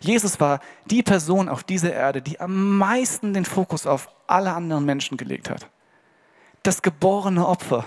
Jesus 0.00 0.38
war 0.38 0.60
die 0.84 1.02
Person 1.02 1.48
auf 1.48 1.64
dieser 1.64 1.94
Erde, 1.94 2.20
die 2.20 2.38
am 2.40 2.76
meisten 2.76 3.32
den 3.32 3.46
Fokus 3.46 3.86
auf 3.86 4.10
alle 4.26 4.52
anderen 4.52 4.84
Menschen 4.84 5.16
gelegt 5.16 5.48
hat. 5.48 5.66
Das 6.62 6.82
geborene 6.82 7.46
Opfer. 7.46 7.86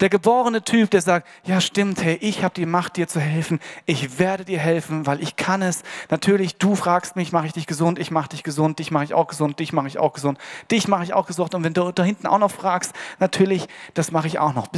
Der 0.00 0.08
geborene 0.08 0.62
Typ, 0.62 0.90
der 0.90 1.02
sagt, 1.02 1.28
ja 1.44 1.60
stimmt, 1.60 2.02
hey, 2.02 2.16
ich 2.22 2.42
habe 2.42 2.54
die 2.54 2.64
Macht, 2.64 2.96
dir 2.96 3.06
zu 3.06 3.20
helfen. 3.20 3.60
Ich 3.84 4.18
werde 4.18 4.46
dir 4.46 4.58
helfen, 4.58 5.06
weil 5.06 5.22
ich 5.22 5.36
kann 5.36 5.60
es. 5.60 5.82
Natürlich, 6.08 6.56
du 6.56 6.74
fragst 6.74 7.16
mich, 7.16 7.32
mache 7.32 7.46
ich 7.46 7.52
dich 7.52 7.66
gesund, 7.66 7.98
ich 7.98 8.10
mache 8.10 8.30
dich 8.30 8.42
gesund, 8.42 8.78
dich 8.78 8.90
mache 8.90 9.04
ich 9.04 9.14
auch 9.14 9.26
gesund, 9.26 9.60
dich 9.60 9.74
mache 9.74 9.88
ich 9.88 9.98
auch 9.98 10.14
gesund, 10.14 10.38
dich 10.70 10.88
mache 10.88 11.04
ich 11.04 11.12
auch 11.12 11.26
gesund. 11.26 11.54
Und 11.54 11.64
wenn 11.64 11.74
du 11.74 11.92
da 11.92 12.02
hinten 12.02 12.26
auch 12.26 12.38
noch 12.38 12.50
fragst, 12.50 12.94
natürlich, 13.18 13.68
das 13.92 14.10
mache 14.10 14.26
ich 14.26 14.38
auch 14.38 14.54
noch. 14.54 14.68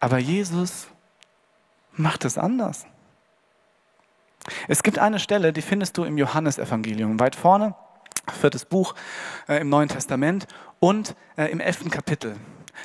Aber 0.00 0.18
Jesus 0.18 0.88
macht 1.92 2.24
es 2.24 2.38
anders. 2.38 2.86
Es 4.68 4.82
gibt 4.82 4.98
eine 4.98 5.18
Stelle, 5.18 5.52
die 5.52 5.62
findest 5.62 5.98
du 5.98 6.04
im 6.04 6.16
Johannesevangelium, 6.16 7.20
weit 7.20 7.36
vorne 7.36 7.74
viertes 8.30 8.64
Buch 8.64 8.94
äh, 9.48 9.60
im 9.60 9.68
Neuen 9.68 9.88
Testament 9.88 10.46
und 10.80 11.14
äh, 11.36 11.46
im 11.46 11.60
elften 11.60 11.90
Kapitel. 11.90 12.36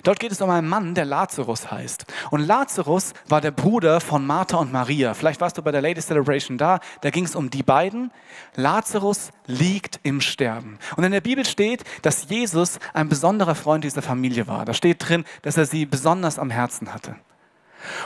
Dort 0.03 0.19
geht 0.19 0.31
es 0.31 0.41
um 0.41 0.49
einen 0.49 0.67
Mann, 0.67 0.93
der 0.95 1.05
Lazarus 1.05 1.71
heißt. 1.71 2.05
Und 2.29 2.45
Lazarus 2.45 3.13
war 3.27 3.41
der 3.41 3.51
Bruder 3.51 3.99
von 3.99 4.25
Martha 4.25 4.57
und 4.57 4.71
Maria. 4.71 5.13
Vielleicht 5.13 5.41
warst 5.41 5.57
du 5.57 5.61
bei 5.61 5.71
der 5.71 5.81
Lady 5.81 6.01
Celebration 6.01 6.57
da. 6.57 6.79
Da 7.01 7.09
ging 7.09 7.25
es 7.25 7.35
um 7.35 7.49
die 7.49 7.63
beiden. 7.63 8.11
Lazarus 8.55 9.31
liegt 9.45 9.99
im 10.03 10.21
Sterben. 10.21 10.77
Und 10.97 11.03
in 11.03 11.11
der 11.11 11.21
Bibel 11.21 11.45
steht, 11.45 11.83
dass 12.01 12.29
Jesus 12.29 12.79
ein 12.93 13.09
besonderer 13.09 13.55
Freund 13.55 13.83
dieser 13.83 14.01
Familie 14.01 14.47
war. 14.47 14.65
Da 14.65 14.73
steht 14.73 15.07
drin, 15.07 15.23
dass 15.41 15.57
er 15.57 15.65
sie 15.65 15.85
besonders 15.85 16.37
am 16.37 16.49
Herzen 16.49 16.93
hatte. 16.93 17.15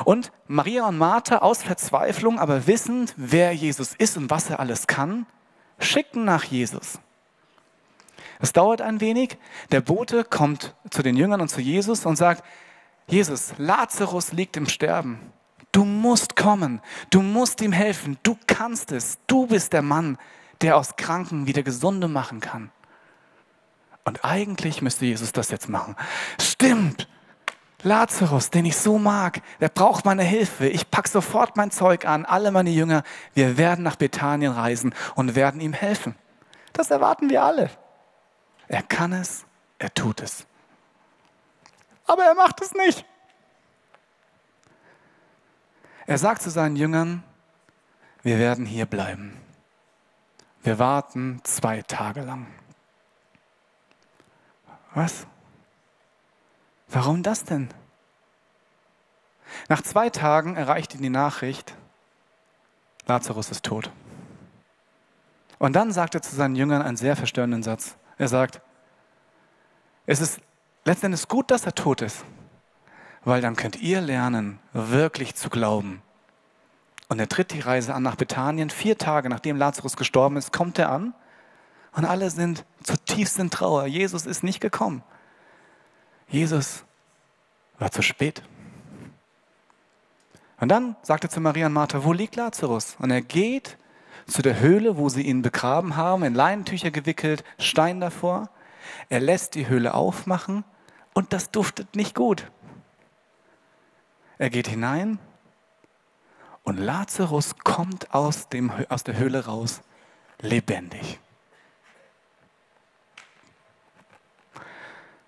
Und 0.06 0.32
Maria 0.48 0.88
und 0.88 0.98
Martha 0.98 1.40
aus 1.40 1.64
Verzweiflung, 1.64 2.40
aber 2.40 2.68
wissend, 2.68 3.14
wer 3.18 3.52
Jesus 3.54 3.96
ist 3.96 4.18
und 4.18 4.30
was 4.30 4.50
er 4.50 4.60
alles 4.60 4.86
kann, 4.86 5.26
schicken 5.80 6.26
nach 6.26 6.44
Jesus. 6.44 7.00
Es 8.42 8.54
dauert 8.54 8.82
ein 8.82 9.00
wenig. 9.02 9.38
Der 9.72 9.82
Bote 9.82 10.24
kommt 10.24 10.76
zu 10.90 11.04
den 11.04 11.16
Jüngern 11.16 11.42
und 11.42 11.50
zu 11.50 11.62
Jesus 11.62 12.06
und 12.06 12.16
sagt, 12.16 12.44
Jesus, 13.08 13.54
Lazarus 13.58 14.32
liegt 14.32 14.58
im 14.58 14.68
Sterben. 14.68 15.20
Du 15.72 15.86
musst 15.86 16.36
kommen. 16.36 16.82
Du 17.10 17.22
musst 17.22 17.62
ihm 17.62 17.72
helfen. 17.72 18.18
Du 18.24 18.38
kannst 18.48 18.92
es. 18.92 19.20
Du 19.28 19.48
bist 19.48 19.74
der 19.74 19.82
Mann, 19.82 20.18
der 20.62 20.78
aus 20.78 20.96
Kranken 20.96 21.48
wieder 21.48 21.64
Gesunde 21.64 22.08
machen 22.08 22.40
kann. 22.40 22.72
Und 24.04 24.26
eigentlich 24.26 24.82
müsste 24.82 25.06
Jesus 25.06 25.32
das 25.32 25.50
jetzt 25.52 25.70
machen. 25.70 25.96
Stimmt. 26.40 27.08
Lazarus, 27.84 28.50
den 28.52 28.66
ich 28.66 28.78
so 28.78 29.00
mag, 29.00 29.42
der 29.60 29.70
braucht 29.70 30.06
meine 30.06 30.24
Hilfe. 30.24 30.68
Ich 30.68 30.90
packe 30.92 31.10
sofort 31.10 31.58
mein 31.58 31.72
Zeug 31.72 32.06
an, 32.06 32.26
alle 32.26 32.52
meine 32.52 32.70
Jünger. 32.70 33.04
Wir 33.34 33.58
werden 33.58 33.84
nach 33.84 33.96
Bethanien 33.96 34.52
reisen 34.52 34.94
und 35.16 35.36
werden 35.36 35.62
ihm 35.62 35.74
helfen. 35.74 36.16
Das 36.74 36.92
erwarten 36.92 37.30
wir 37.30 37.44
alle. 37.44 37.72
Er 38.72 38.84
kann 38.84 39.12
es, 39.12 39.44
er 39.80 39.94
tut 39.94 40.22
es. 40.22 40.46
Aber 42.08 42.24
er 42.24 42.36
macht 42.36 42.62
es 42.62 42.74
nicht. 42.74 43.06
Er 46.08 46.18
sagt 46.18 46.42
zu 46.42 46.50
seinen 46.50 46.78
Jüngern, 46.78 47.22
wir 48.24 48.40
werden 48.40 48.66
hier 48.66 48.86
bleiben. 48.86 49.36
Wir 50.64 50.80
warten 50.80 51.42
zwei 51.44 51.82
Tage 51.82 52.22
lang. 52.22 52.48
Was? 54.94 55.28
Warum 56.88 57.24
das 57.24 57.44
denn? 57.44 57.68
Nach 59.68 59.82
zwei 59.82 60.10
Tagen 60.10 60.56
erreicht 60.56 60.96
ihn 60.96 61.02
die 61.02 61.10
Nachricht, 61.10 61.76
Lazarus 63.06 63.52
ist 63.52 63.66
tot. 63.66 63.92
Und 65.60 65.74
dann 65.74 65.92
sagt 65.92 66.16
er 66.16 66.22
zu 66.22 66.34
seinen 66.34 66.56
Jüngern 66.56 66.82
einen 66.82 66.96
sehr 66.96 67.18
verstörenden 67.18 67.64
Satz. 67.64 67.98
Er 68.22 68.28
sagt, 68.28 68.62
es 70.06 70.22
ist 70.22 70.42
letztendlich 70.86 71.28
gut, 71.28 71.50
dass 71.50 71.66
er 71.66 71.74
tot 71.74 72.04
ist, 72.04 72.24
weil 73.24 73.42
dann 73.42 73.56
könnt 73.56 73.82
ihr 73.82 74.00
lernen, 74.00 74.60
wirklich 74.74 75.34
zu 75.34 75.50
glauben. 75.50 76.04
Und 77.08 77.18
er 77.18 77.28
tritt 77.28 77.52
die 77.52 77.62
Reise 77.62 77.96
an 77.96 78.04
nach 78.04 78.18
Bethanien. 78.18 78.70
Vier 78.70 79.00
Tage 79.00 79.28
nachdem 79.28 79.58
Lazarus 79.58 79.98
gestorben 79.98 80.38
ist, 80.38 80.54
kommt 80.54 80.78
er 80.78 80.92
an 80.92 81.16
und 81.94 82.06
alle 82.06 82.30
sind 82.30 82.64
zutiefst 82.84 83.40
in 83.40 83.50
Trauer. 83.50 83.88
Jesus 83.88 84.28
ist 84.28 84.44
nicht 84.44 84.60
gekommen. 84.60 85.02
Jesus 86.28 86.84
war 87.80 87.90
zu 87.90 88.04
spät. 88.04 88.44
Und 90.60 90.70
dann 90.70 90.96
sagt 91.02 91.24
er 91.24 91.32
zu 91.32 91.42
Maria 91.42 91.66
und 91.66 91.74
Martha, 91.74 92.04
wo 92.04 92.14
liegt 92.14 92.36
Lazarus? 92.36 92.98
Und 93.00 93.10
er 93.10 93.24
geht 93.24 93.78
zu 94.32 94.42
der 94.42 94.60
Höhle, 94.60 94.98
wo 94.98 95.10
sie 95.10 95.24
ihn 95.24 95.42
begraben 95.42 95.96
haben, 95.96 96.24
in 96.24 96.34
Leinentücher 96.34 96.92
gewickelt, 96.92 97.44
Stein 97.60 98.00
davor. 98.00 98.50
Er 99.10 99.20
lässt 99.20 99.56
die 99.56 99.68
Höhle 99.68 99.94
aufmachen 99.94 100.64
und 101.14 101.34
das 101.34 101.52
duftet 101.52 101.96
nicht 101.96 102.16
gut. 102.16 102.50
Er 104.38 104.50
geht 104.50 104.68
hinein 104.68 105.20
und 106.64 106.78
Lazarus 106.78 107.56
kommt 107.64 108.14
aus, 108.14 108.50
dem, 108.50 108.72
aus 108.90 109.04
der 109.04 109.18
Höhle 109.18 109.46
raus, 109.46 109.82
lebendig. 110.40 111.20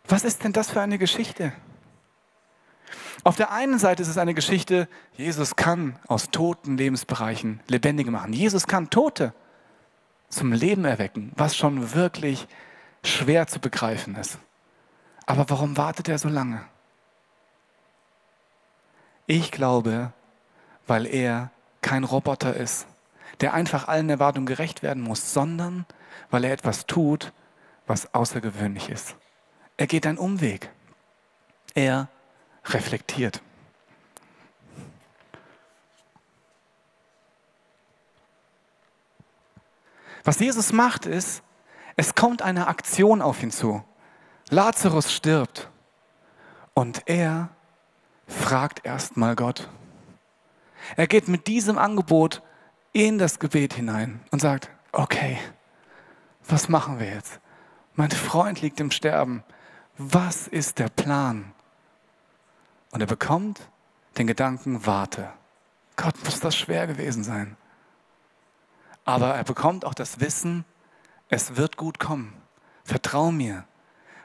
Was 0.07 0.23
ist 0.23 0.43
denn 0.43 0.53
das 0.53 0.71
für 0.71 0.81
eine 0.81 0.97
Geschichte? 0.97 1.53
Auf 3.23 3.37
der 3.37 3.51
einen 3.51 3.79
Seite 3.79 4.01
ist 4.01 4.09
es 4.09 4.17
eine 4.17 4.33
Geschichte, 4.33 4.89
Jesus 5.15 5.55
kann 5.55 5.97
aus 6.07 6.29
toten 6.29 6.77
Lebensbereichen 6.77 7.61
lebendige 7.67 8.11
machen. 8.11 8.33
Jesus 8.33 8.67
kann 8.67 8.89
Tote 8.89 9.33
zum 10.27 10.51
Leben 10.51 10.83
erwecken, 10.83 11.31
was 11.35 11.55
schon 11.55 11.93
wirklich 11.93 12.47
schwer 13.03 13.47
zu 13.47 13.59
begreifen 13.59 14.15
ist. 14.15 14.39
Aber 15.25 15.49
warum 15.49 15.77
wartet 15.77 16.09
er 16.09 16.17
so 16.17 16.27
lange? 16.27 16.65
Ich 19.25 19.51
glaube, 19.51 20.11
weil 20.85 21.05
er 21.05 21.51
kein 21.81 22.03
Roboter 22.03 22.55
ist, 22.55 22.87
der 23.39 23.53
einfach 23.53 23.87
allen 23.87 24.09
Erwartungen 24.09 24.45
gerecht 24.45 24.83
werden 24.83 25.01
muss, 25.01 25.33
sondern 25.33 25.85
weil 26.29 26.43
er 26.43 26.51
etwas 26.51 26.87
tut, 26.87 27.31
was 27.87 28.13
außergewöhnlich 28.13 28.89
ist. 28.89 29.15
Er 29.77 29.87
geht 29.87 30.05
einen 30.05 30.17
Umweg. 30.17 30.71
Er 31.73 32.09
reflektiert. 32.65 33.41
Was 40.23 40.39
Jesus 40.39 40.71
macht 40.71 41.05
ist, 41.05 41.43
es 41.95 42.15
kommt 42.15 42.41
eine 42.41 42.67
Aktion 42.67 43.21
auf 43.21 43.43
ihn 43.43 43.51
zu. 43.51 43.83
Lazarus 44.49 45.11
stirbt 45.11 45.69
und 46.73 47.03
er 47.07 47.49
fragt 48.27 48.85
erstmal 48.85 49.35
Gott. 49.35 49.69
Er 50.95 51.07
geht 51.07 51.27
mit 51.27 51.47
diesem 51.47 51.77
Angebot 51.77 52.41
in 52.93 53.17
das 53.17 53.39
Gebet 53.39 53.73
hinein 53.73 54.21
und 54.31 54.39
sagt, 54.39 54.69
okay, 54.91 55.39
was 56.47 56.69
machen 56.69 56.99
wir 56.99 57.07
jetzt? 57.07 57.39
Mein 57.95 58.11
Freund 58.11 58.61
liegt 58.61 58.79
im 58.79 58.91
Sterben. 58.91 59.43
Was 59.97 60.47
ist 60.47 60.79
der 60.79 60.89
Plan? 60.89 61.52
Und 62.93 63.01
er 63.01 63.07
bekommt 63.07 63.59
den 64.19 64.27
Gedanken, 64.27 64.85
warte. 64.85 65.33
Gott, 65.95 66.13
muss 66.23 66.39
das 66.39 66.55
schwer 66.55 66.85
gewesen 66.85 67.23
sein. 67.23 67.57
Aber 69.03 69.33
er 69.33 69.43
bekommt 69.43 69.83
auch 69.83 69.95
das 69.95 70.19
Wissen, 70.19 70.63
es 71.27 71.55
wird 71.55 71.75
gut 71.75 71.97
kommen. 71.97 72.39
Vertrau 72.83 73.31
mir. 73.31 73.65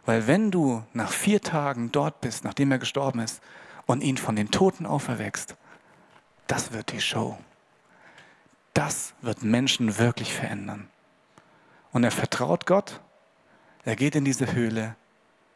Weil 0.05 0.27
wenn 0.27 0.51
du 0.51 0.85
nach 0.93 1.11
vier 1.11 1.41
Tagen 1.41 1.93
dort 1.93 2.21
bist, 2.21 2.45
nachdem 2.45 2.71
er 2.71 2.79
gestorben 2.79 3.21
ist, 3.21 3.43
und 3.87 4.03
ihn 4.03 4.19
von 4.19 4.37
den 4.37 4.51
Toten 4.51 4.85
auferweckst, 4.85 5.57
das 6.47 6.73
wird 6.73 6.93
die 6.93 7.01
Show. 7.01 7.39
Das 8.75 9.15
wird 9.23 9.43
Menschen 9.43 9.97
wirklich 9.97 10.35
verändern. 10.35 10.91
Und 11.91 12.05
er 12.05 12.11
vertraut 12.11 12.67
Gott, 12.67 13.01
er 13.85 13.97
geht 13.97 14.15
in 14.15 14.27
diese 14.27 14.53
Höhle 14.53 14.95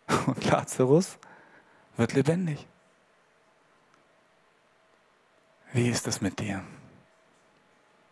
und 0.26 0.42
Lazarus 0.46 1.18
wird 1.98 2.14
lebendig. 2.14 2.66
Wie 5.72 5.88
ist 5.88 6.06
es 6.06 6.20
mit 6.20 6.38
dir? 6.38 6.62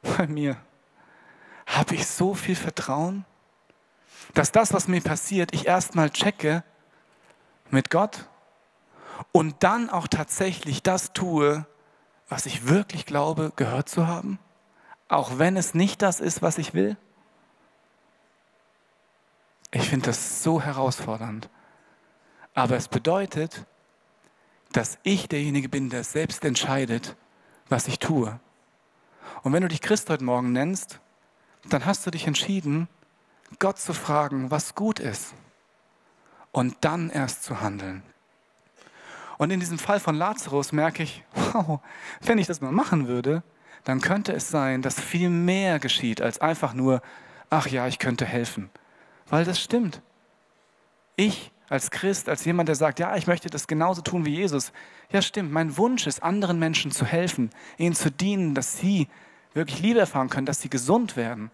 Bei 0.02 0.26
mir 0.26 0.56
habe 1.66 1.94
ich 1.94 2.06
so 2.06 2.34
viel 2.34 2.56
Vertrauen, 2.56 3.24
dass 4.34 4.50
das, 4.50 4.72
was 4.72 4.88
mir 4.88 5.02
passiert, 5.02 5.52
ich 5.52 5.66
erstmal 5.66 6.10
checke 6.10 6.64
mit 7.70 7.90
Gott 7.90 8.26
und 9.32 9.62
dann 9.62 9.90
auch 9.90 10.08
tatsächlich 10.08 10.82
das 10.82 11.12
tue, 11.12 11.66
was 12.28 12.46
ich 12.46 12.66
wirklich 12.66 13.04
glaube, 13.04 13.52
gehört 13.56 13.88
zu 13.88 14.06
haben. 14.06 14.38
auch 15.08 15.38
wenn 15.38 15.56
es 15.56 15.74
nicht 15.74 16.02
das 16.02 16.20
ist, 16.20 16.40
was 16.40 16.56
ich 16.56 16.72
will? 16.72 16.96
Ich 19.72 19.88
finde 19.88 20.06
das 20.06 20.42
so 20.42 20.62
herausfordernd. 20.62 21.48
Aber 22.54 22.76
es 22.76 22.88
bedeutet, 22.88 23.66
dass 24.72 24.98
ich 25.02 25.28
derjenige 25.28 25.68
bin, 25.68 25.90
der 25.90 26.04
selbst 26.04 26.44
entscheidet, 26.44 27.16
was 27.70 27.88
ich 27.88 27.98
tue. 27.98 28.38
Und 29.42 29.52
wenn 29.52 29.62
du 29.62 29.68
dich 29.68 29.80
Christ 29.80 30.10
heute 30.10 30.24
Morgen 30.24 30.52
nennst, 30.52 31.00
dann 31.68 31.86
hast 31.86 32.06
du 32.06 32.10
dich 32.10 32.26
entschieden, 32.26 32.88
Gott 33.58 33.78
zu 33.78 33.94
fragen, 33.94 34.50
was 34.50 34.74
gut 34.74 35.00
ist. 35.00 35.34
Und 36.52 36.76
dann 36.82 37.10
erst 37.10 37.44
zu 37.44 37.60
handeln. 37.60 38.02
Und 39.38 39.50
in 39.50 39.60
diesem 39.60 39.78
Fall 39.78 40.00
von 40.00 40.16
Lazarus 40.16 40.72
merke 40.72 41.02
ich, 41.02 41.24
wow, 41.34 41.80
wenn 42.20 42.38
ich 42.38 42.46
das 42.46 42.60
mal 42.60 42.72
machen 42.72 43.08
würde, 43.08 43.42
dann 43.84 44.00
könnte 44.00 44.32
es 44.32 44.48
sein, 44.48 44.82
dass 44.82 45.00
viel 45.00 45.30
mehr 45.30 45.78
geschieht 45.78 46.20
als 46.20 46.40
einfach 46.40 46.74
nur, 46.74 47.00
ach 47.48 47.66
ja, 47.66 47.86
ich 47.86 47.98
könnte 47.98 48.26
helfen. 48.26 48.68
Weil 49.28 49.44
das 49.44 49.60
stimmt. 49.60 50.02
Ich 51.16 51.52
als 51.70 51.90
Christ, 51.92 52.28
als 52.28 52.44
jemand, 52.44 52.68
der 52.68 52.74
sagt, 52.74 52.98
ja, 52.98 53.16
ich 53.16 53.28
möchte 53.28 53.48
das 53.48 53.68
genauso 53.68 54.02
tun 54.02 54.26
wie 54.26 54.34
Jesus. 54.34 54.72
Ja, 55.10 55.22
stimmt. 55.22 55.52
Mein 55.52 55.76
Wunsch 55.78 56.06
ist, 56.06 56.22
anderen 56.22 56.58
Menschen 56.58 56.90
zu 56.90 57.06
helfen, 57.06 57.50
ihnen 57.78 57.94
zu 57.94 58.10
dienen, 58.10 58.54
dass 58.56 58.76
sie 58.76 59.08
wirklich 59.54 59.80
Liebe 59.80 60.00
erfahren 60.00 60.28
können, 60.28 60.46
dass 60.46 60.60
sie 60.60 60.68
gesund 60.68 61.16
werden. 61.16 61.52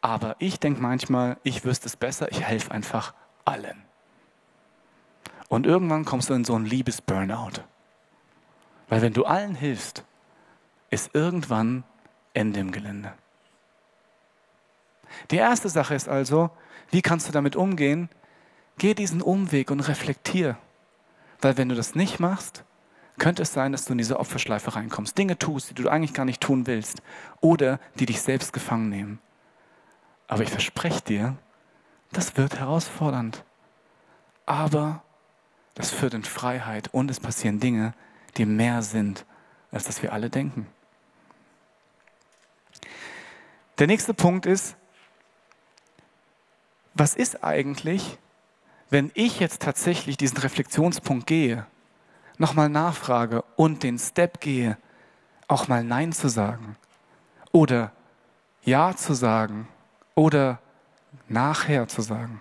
Aber 0.00 0.36
ich 0.38 0.58
denke 0.58 0.80
manchmal, 0.80 1.36
ich 1.42 1.64
wüsste 1.64 1.86
es 1.86 1.96
besser, 1.96 2.30
ich 2.30 2.42
helfe 2.42 2.70
einfach 2.70 3.14
allen. 3.44 3.84
Und 5.48 5.66
irgendwann 5.66 6.06
kommst 6.06 6.30
du 6.30 6.34
in 6.34 6.44
so 6.44 6.54
einen 6.54 6.64
Liebes-Burnout. 6.64 7.62
Weil 8.88 9.02
wenn 9.02 9.12
du 9.12 9.26
allen 9.26 9.54
hilfst, 9.54 10.04
ist 10.88 11.14
irgendwann 11.14 11.84
Ende 12.32 12.60
im 12.60 12.72
Gelände. 12.72 13.12
Die 15.30 15.36
erste 15.36 15.68
Sache 15.68 15.94
ist 15.94 16.08
also, 16.08 16.50
wie 16.90 17.02
kannst 17.02 17.28
du 17.28 17.32
damit 17.32 17.56
umgehen? 17.56 18.08
Geh 18.78 18.94
diesen 18.94 19.22
Umweg 19.22 19.70
und 19.70 19.80
reflektier. 19.80 20.58
Weil 21.40 21.56
wenn 21.56 21.68
du 21.68 21.74
das 21.74 21.94
nicht 21.94 22.20
machst, 22.20 22.64
könnte 23.18 23.42
es 23.42 23.52
sein, 23.52 23.72
dass 23.72 23.84
du 23.84 23.92
in 23.92 23.98
diese 23.98 24.18
Opferschleife 24.18 24.74
reinkommst. 24.74 25.16
Dinge 25.16 25.38
tust, 25.38 25.70
die 25.70 25.74
du 25.74 25.88
eigentlich 25.88 26.14
gar 26.14 26.24
nicht 26.24 26.40
tun 26.40 26.66
willst 26.66 27.02
oder 27.40 27.78
die 27.96 28.06
dich 28.06 28.20
selbst 28.22 28.52
gefangen 28.52 28.88
nehmen. 28.88 29.18
Aber 30.26 30.42
ich 30.42 30.50
verspreche 30.50 31.02
dir, 31.02 31.36
das 32.12 32.36
wird 32.36 32.58
herausfordernd. 32.58 33.44
Aber 34.46 35.02
das 35.74 35.90
führt 35.90 36.14
in 36.14 36.24
Freiheit 36.24 36.88
und 36.92 37.10
es 37.10 37.20
passieren 37.20 37.60
Dinge, 37.60 37.94
die 38.36 38.46
mehr 38.46 38.82
sind, 38.82 39.24
als 39.70 39.84
dass 39.84 40.02
wir 40.02 40.12
alle 40.12 40.30
denken. 40.30 40.66
Der 43.78 43.86
nächste 43.86 44.14
Punkt 44.14 44.46
ist, 44.46 44.76
was 46.94 47.16
ist 47.16 47.42
eigentlich, 47.42 48.18
wenn 48.94 49.10
ich 49.14 49.40
jetzt 49.40 49.60
tatsächlich 49.60 50.16
diesen 50.16 50.38
Reflexionspunkt 50.38 51.26
gehe, 51.26 51.66
nochmal 52.38 52.68
nachfrage 52.68 53.42
und 53.56 53.82
den 53.82 53.98
Step 53.98 54.40
gehe, 54.40 54.78
auch 55.48 55.66
mal 55.66 55.82
Nein 55.82 56.12
zu 56.12 56.28
sagen 56.28 56.76
oder 57.50 57.90
Ja 58.62 58.94
zu 58.94 59.14
sagen 59.14 59.66
oder 60.14 60.60
nachher 61.28 61.88
zu 61.88 62.02
sagen. 62.02 62.40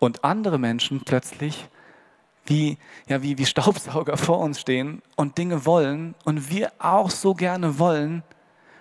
Und 0.00 0.22
andere 0.22 0.58
Menschen 0.58 1.00
plötzlich 1.02 1.66
wie, 2.44 2.76
ja, 3.06 3.22
wie, 3.22 3.38
wie 3.38 3.46
Staubsauger 3.46 4.16
vor 4.18 4.38
uns 4.38 4.60
stehen 4.60 5.00
und 5.16 5.38
Dinge 5.38 5.64
wollen 5.64 6.14
und 6.26 6.50
wir 6.50 6.72
auch 6.78 7.08
so 7.08 7.32
gerne 7.32 7.78
wollen, 7.78 8.22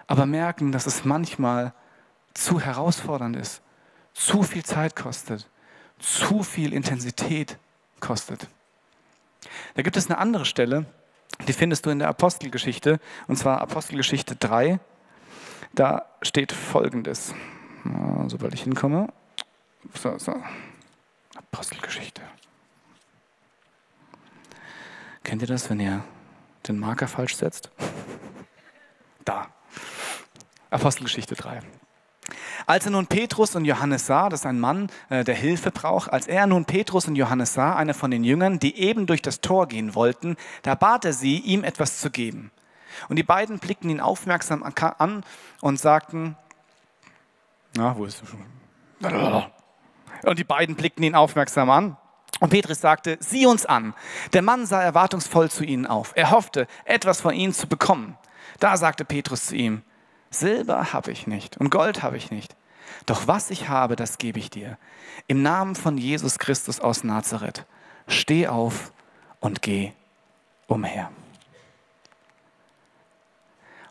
aber 0.05 0.25
merken, 0.25 0.73
dass 0.73 0.85
es 0.85 1.05
manchmal 1.05 1.73
zu 2.33 2.59
herausfordernd 2.59 3.37
ist, 3.37 3.61
zu 4.13 4.43
viel 4.43 4.65
Zeit 4.65 4.93
kostet, 4.93 5.49
zu 5.99 6.43
viel 6.43 6.73
Intensität 6.73 7.57
kostet. 7.99 8.47
Da 9.75 9.81
gibt 9.81 9.97
es 9.97 10.09
eine 10.09 10.17
andere 10.17 10.45
Stelle, 10.45 10.85
die 11.47 11.53
findest 11.53 11.85
du 11.85 11.89
in 11.89 11.99
der 11.99 12.09
Apostelgeschichte, 12.09 12.99
und 13.27 13.37
zwar 13.37 13.61
Apostelgeschichte 13.61 14.35
3. 14.35 14.79
Da 15.73 16.05
steht 16.21 16.51
folgendes. 16.51 17.33
Sobald 18.27 18.53
ich 18.53 18.63
hinkomme. 18.63 19.13
So, 19.93 20.17
so. 20.17 20.35
Apostelgeschichte. 21.35 22.21
Kennt 25.23 25.41
ihr 25.41 25.47
das, 25.47 25.69
wenn 25.69 25.79
ihr 25.79 26.03
den 26.67 26.79
Marker 26.79 27.07
falsch 27.07 27.35
setzt? 27.35 27.69
Da. 29.23 29.47
Apostelgeschichte 30.69 31.35
3. 31.35 31.61
Als 32.67 32.85
er 32.85 32.91
nun 32.91 33.07
Petrus 33.07 33.55
und 33.55 33.63
Johannes 33.63 34.07
sah, 34.07 34.27
das 34.27 34.41
ist 34.41 34.45
ein 34.45 34.59
Mann, 34.59 34.89
äh, 35.09 35.23
der 35.23 35.35
Hilfe 35.35 35.71
braucht, 35.71 36.11
als 36.11 36.27
er 36.27 36.45
nun 36.47 36.65
Petrus 36.65 37.07
und 37.07 37.15
Johannes 37.15 37.53
sah, 37.53 37.77
einer 37.77 37.93
von 37.93 38.11
den 38.11 38.25
Jüngern, 38.25 38.59
die 38.59 38.77
eben 38.77 39.05
durch 39.05 39.21
das 39.21 39.39
Tor 39.39 39.69
gehen 39.69 39.95
wollten, 39.95 40.35
da 40.63 40.75
bat 40.75 41.05
er 41.05 41.13
sie, 41.13 41.39
ihm 41.39 41.63
etwas 41.63 42.01
zu 42.01 42.09
geben. 42.11 42.51
Und 43.07 43.15
die 43.15 43.23
beiden 43.23 43.59
blickten 43.59 43.89
ihn 43.89 44.01
aufmerksam 44.01 44.63
an 44.63 45.23
und 45.61 45.79
sagten, 45.79 46.35
na, 47.77 47.95
wo 47.95 48.03
ist 48.03 48.21
er? 49.01 49.51
Und 50.23 50.37
die 50.37 50.43
beiden 50.43 50.75
blickten 50.75 51.05
ihn 51.05 51.15
aufmerksam 51.15 51.69
an. 51.69 51.95
Und 52.41 52.49
Petrus 52.49 52.81
sagte, 52.81 53.17
sieh 53.21 53.45
uns 53.45 53.65
an. 53.65 53.93
Der 54.33 54.41
Mann 54.41 54.65
sah 54.65 54.81
erwartungsvoll 54.81 55.49
zu 55.49 55.63
ihnen 55.63 55.87
auf. 55.87 56.11
Er 56.15 56.31
hoffte, 56.31 56.67
etwas 56.83 57.21
von 57.21 57.33
ihnen 57.33 57.53
zu 57.53 57.67
bekommen. 57.67 58.17
Da 58.59 58.75
sagte 58.75 59.05
Petrus 59.05 59.45
zu 59.45 59.55
ihm, 59.55 59.83
Silber 60.29 60.93
habe 60.93 61.11
ich 61.11 61.27
nicht 61.27 61.57
und 61.57 61.69
Gold 61.69 62.03
habe 62.03 62.17
ich 62.17 62.31
nicht. 62.31 62.55
Doch 63.05 63.27
was 63.27 63.49
ich 63.49 63.69
habe, 63.69 63.95
das 63.95 64.17
gebe 64.17 64.39
ich 64.39 64.49
dir. 64.49 64.77
Im 65.27 65.41
Namen 65.41 65.75
von 65.75 65.97
Jesus 65.97 66.39
Christus 66.39 66.79
aus 66.79 67.03
Nazareth, 67.03 67.65
steh 68.07 68.47
auf 68.47 68.91
und 69.39 69.61
geh 69.61 69.93
umher. 70.67 71.11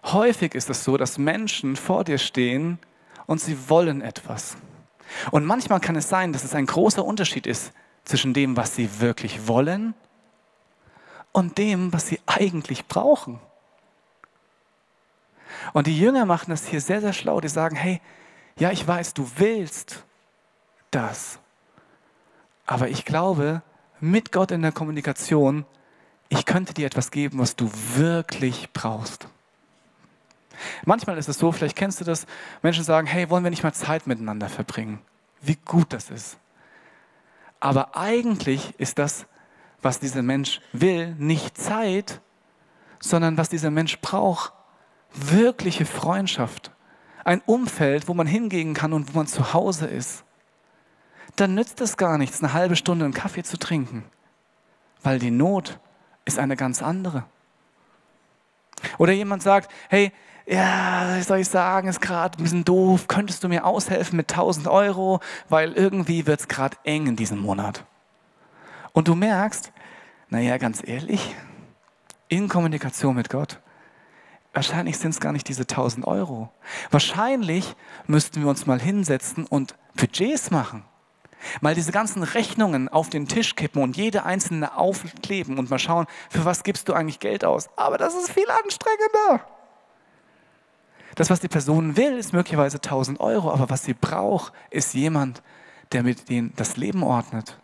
Häufig 0.05 0.55
ist 0.55 0.70
es 0.70 0.85
so, 0.85 0.96
dass 0.96 1.18
Menschen 1.18 1.77
vor 1.77 2.05
dir 2.05 2.18
stehen 2.18 2.79
und 3.27 3.40
sie 3.40 3.68
wollen 3.68 4.03
etwas. 4.03 4.57
Und 5.31 5.44
manchmal 5.44 5.81
kann 5.81 5.96
es 5.96 6.09
sein, 6.09 6.33
dass 6.33 6.44
es 6.44 6.55
ein 6.55 6.66
großer 6.66 7.05
Unterschied 7.05 7.46
ist 7.46 7.72
zwischen 8.05 8.33
dem, 8.35 8.57
was 8.57 8.75
sie 8.75 9.01
wirklich 9.01 9.49
wollen 9.49 9.94
und 11.33 11.59
dem, 11.59 11.92
was 11.92 12.07
sie 12.07 12.20
eigentlich 12.27 12.87
brauchen. 12.87 13.40
Und 15.73 15.87
die 15.87 15.99
Jünger 15.99 16.27
machen 16.27 16.51
das 16.51 16.66
hier 16.66 16.81
sehr, 16.81 17.01
sehr 17.01 17.12
schlau. 17.12 17.40
Die 17.40 17.49
sagen, 17.49 17.77
hey, 17.77 18.01
ja, 18.59 18.71
ich 18.71 18.87
weiß, 18.87 19.14
du 19.14 19.31
willst 19.37 20.05
das. 20.90 21.38
Aber 22.66 22.88
ich 22.88 23.05
glaube, 23.05 23.62
mit 24.01 24.33
Gott 24.33 24.51
in 24.51 24.62
der 24.62 24.73
Kommunikation, 24.73 25.64
ich 26.29 26.45
könnte 26.45 26.75
dir 26.75 26.87
etwas 26.87 27.11
geben, 27.11 27.38
was 27.38 27.57
du 27.57 27.71
wirklich 27.95 28.73
brauchst. 28.73 29.29
Manchmal 30.85 31.19
ist 31.19 31.29
es 31.29 31.38
so, 31.38 31.53
vielleicht 31.53 31.77
kennst 31.77 32.01
du 32.01 32.05
das, 32.05 32.27
Menschen 32.62 32.85
sagen, 32.85 33.07
hey, 33.07 33.31
wollen 33.31 33.45
wir 33.45 33.51
nicht 33.51 33.62
mal 33.62 33.75
Zeit 33.75 34.07
miteinander 34.07 34.49
verbringen? 34.49 35.01
Wie 35.42 35.59
gut 35.64 35.92
das 35.92 36.11
ist. 36.11 36.38
Aber 37.61 37.97
eigentlich 37.97 38.75
ist 38.79 38.99
das, 38.99 39.27
was 39.83 40.01
dieser 40.01 40.23
Mensch 40.23 40.61
will, 40.73 41.14
nicht 41.19 41.57
Zeit, 41.59 42.21
sondern 43.01 43.37
was 43.37 43.49
dieser 43.49 43.71
Mensch 43.71 44.01
braucht, 44.01 44.53
wirkliche 45.16 45.87
Freundschaft, 45.87 46.70
ein 47.24 47.42
Umfeld, 47.44 48.09
wo 48.09 48.14
man 48.14 48.26
hingehen 48.26 48.74
kann 48.74 48.92
und 48.92 49.12
wo 49.12 49.18
man 49.18 49.26
zu 49.26 49.52
Hause 49.52 49.87
ist, 49.87 50.24
dann 51.37 51.55
nützt 51.55 51.81
es 51.81 51.96
gar 51.96 52.18
nichts, 52.18 52.42
eine 52.42 52.52
halbe 52.52 52.76
Stunde 52.76 53.05
einen 53.05 53.14
Kaffee 53.14 53.42
zu 53.42 53.59
trinken, 53.59 54.05
weil 55.02 55.18
die 55.18 55.31
Not 55.31 55.79
ist 56.24 56.38
eine 56.38 56.57
ganz 56.57 56.83
andere. 56.83 57.24
Oder 58.98 59.12
jemand 59.12 59.42
sagt, 59.42 59.70
hey, 59.88 60.12
ja, 60.46 61.20
soll 61.22 61.38
ich 61.38 61.48
sagen, 61.48 61.88
ist 61.88 62.00
gerade 62.00 62.38
ein 62.38 62.42
bisschen 62.44 62.64
doof, 62.64 63.09
könntest 63.09 63.42
du 63.42 63.48
mir 63.48 63.64
aushelfen 63.64 64.16
mit 64.16 64.31
1000 64.31 64.68
Euro, 64.68 65.20
weil 65.48 65.72
irgendwie 65.72 66.26
wird 66.26 66.40
es 66.40 66.48
gerade 66.48 66.76
eng 66.85 67.09
in 67.09 67.16
diesem 67.16 67.40
Monat. 67.40 67.85
Und 68.92 69.09
du 69.09 69.14
merkst, 69.14 69.72
naja, 70.29 70.57
ganz 70.59 70.87
ehrlich, 70.87 71.35
in 72.29 72.48
Kommunikation 72.48 73.16
mit 73.16 73.29
Gott 73.29 73.61
wahrscheinlich 74.57 74.97
sind 74.99 75.11
es 75.11 75.21
gar 75.21 75.33
nicht 75.33 75.49
diese 75.49 75.62
1000 75.62 76.07
Euro. 76.07 76.51
Wahrscheinlich 76.90 77.77
müssten 78.07 78.40
wir 78.40 78.49
uns 78.49 78.66
mal 78.66 78.81
hinsetzen 78.81 79.45
und 79.47 79.77
Budgets 79.95 80.51
machen. 80.51 80.83
Mal 81.61 81.75
diese 81.75 81.92
ganzen 81.92 82.23
Rechnungen 82.23 82.88
auf 82.88 83.11
den 83.11 83.29
Tisch 83.29 83.55
kippen 83.55 83.83
und 83.83 83.97
jede 83.97 84.25
einzelne 84.25 84.77
aufkleben 84.77 85.59
und 85.59 85.71
mal 85.71 85.79
schauen, 85.79 86.07
für 86.31 86.47
was 86.47 86.64
gibst 86.64 86.88
du 86.88 86.95
eigentlich 86.95 87.21
Geld 87.21 87.45
aus. 87.45 87.69
Aber 87.77 87.99
das 87.99 88.14
ist 88.14 88.31
viel 88.31 88.49
anstrengender. 88.51 89.47
Das, 91.14 91.29
was 91.29 91.40
die 91.40 91.49
Person 91.49 91.97
will, 91.97 92.16
ist 92.16 92.33
möglicherweise 92.33 92.79
1000 92.79 93.21
Euro, 93.21 93.53
aber 93.53 93.69
was 93.69 93.85
sie 93.85 93.95
braucht, 93.95 94.55
ist 94.71 94.95
jemand, 94.95 95.42
der 95.92 96.03
mit 96.03 96.31
denen 96.31 96.55
das 96.57 96.79
Leben 96.79 97.03
ordnet. 97.03 97.59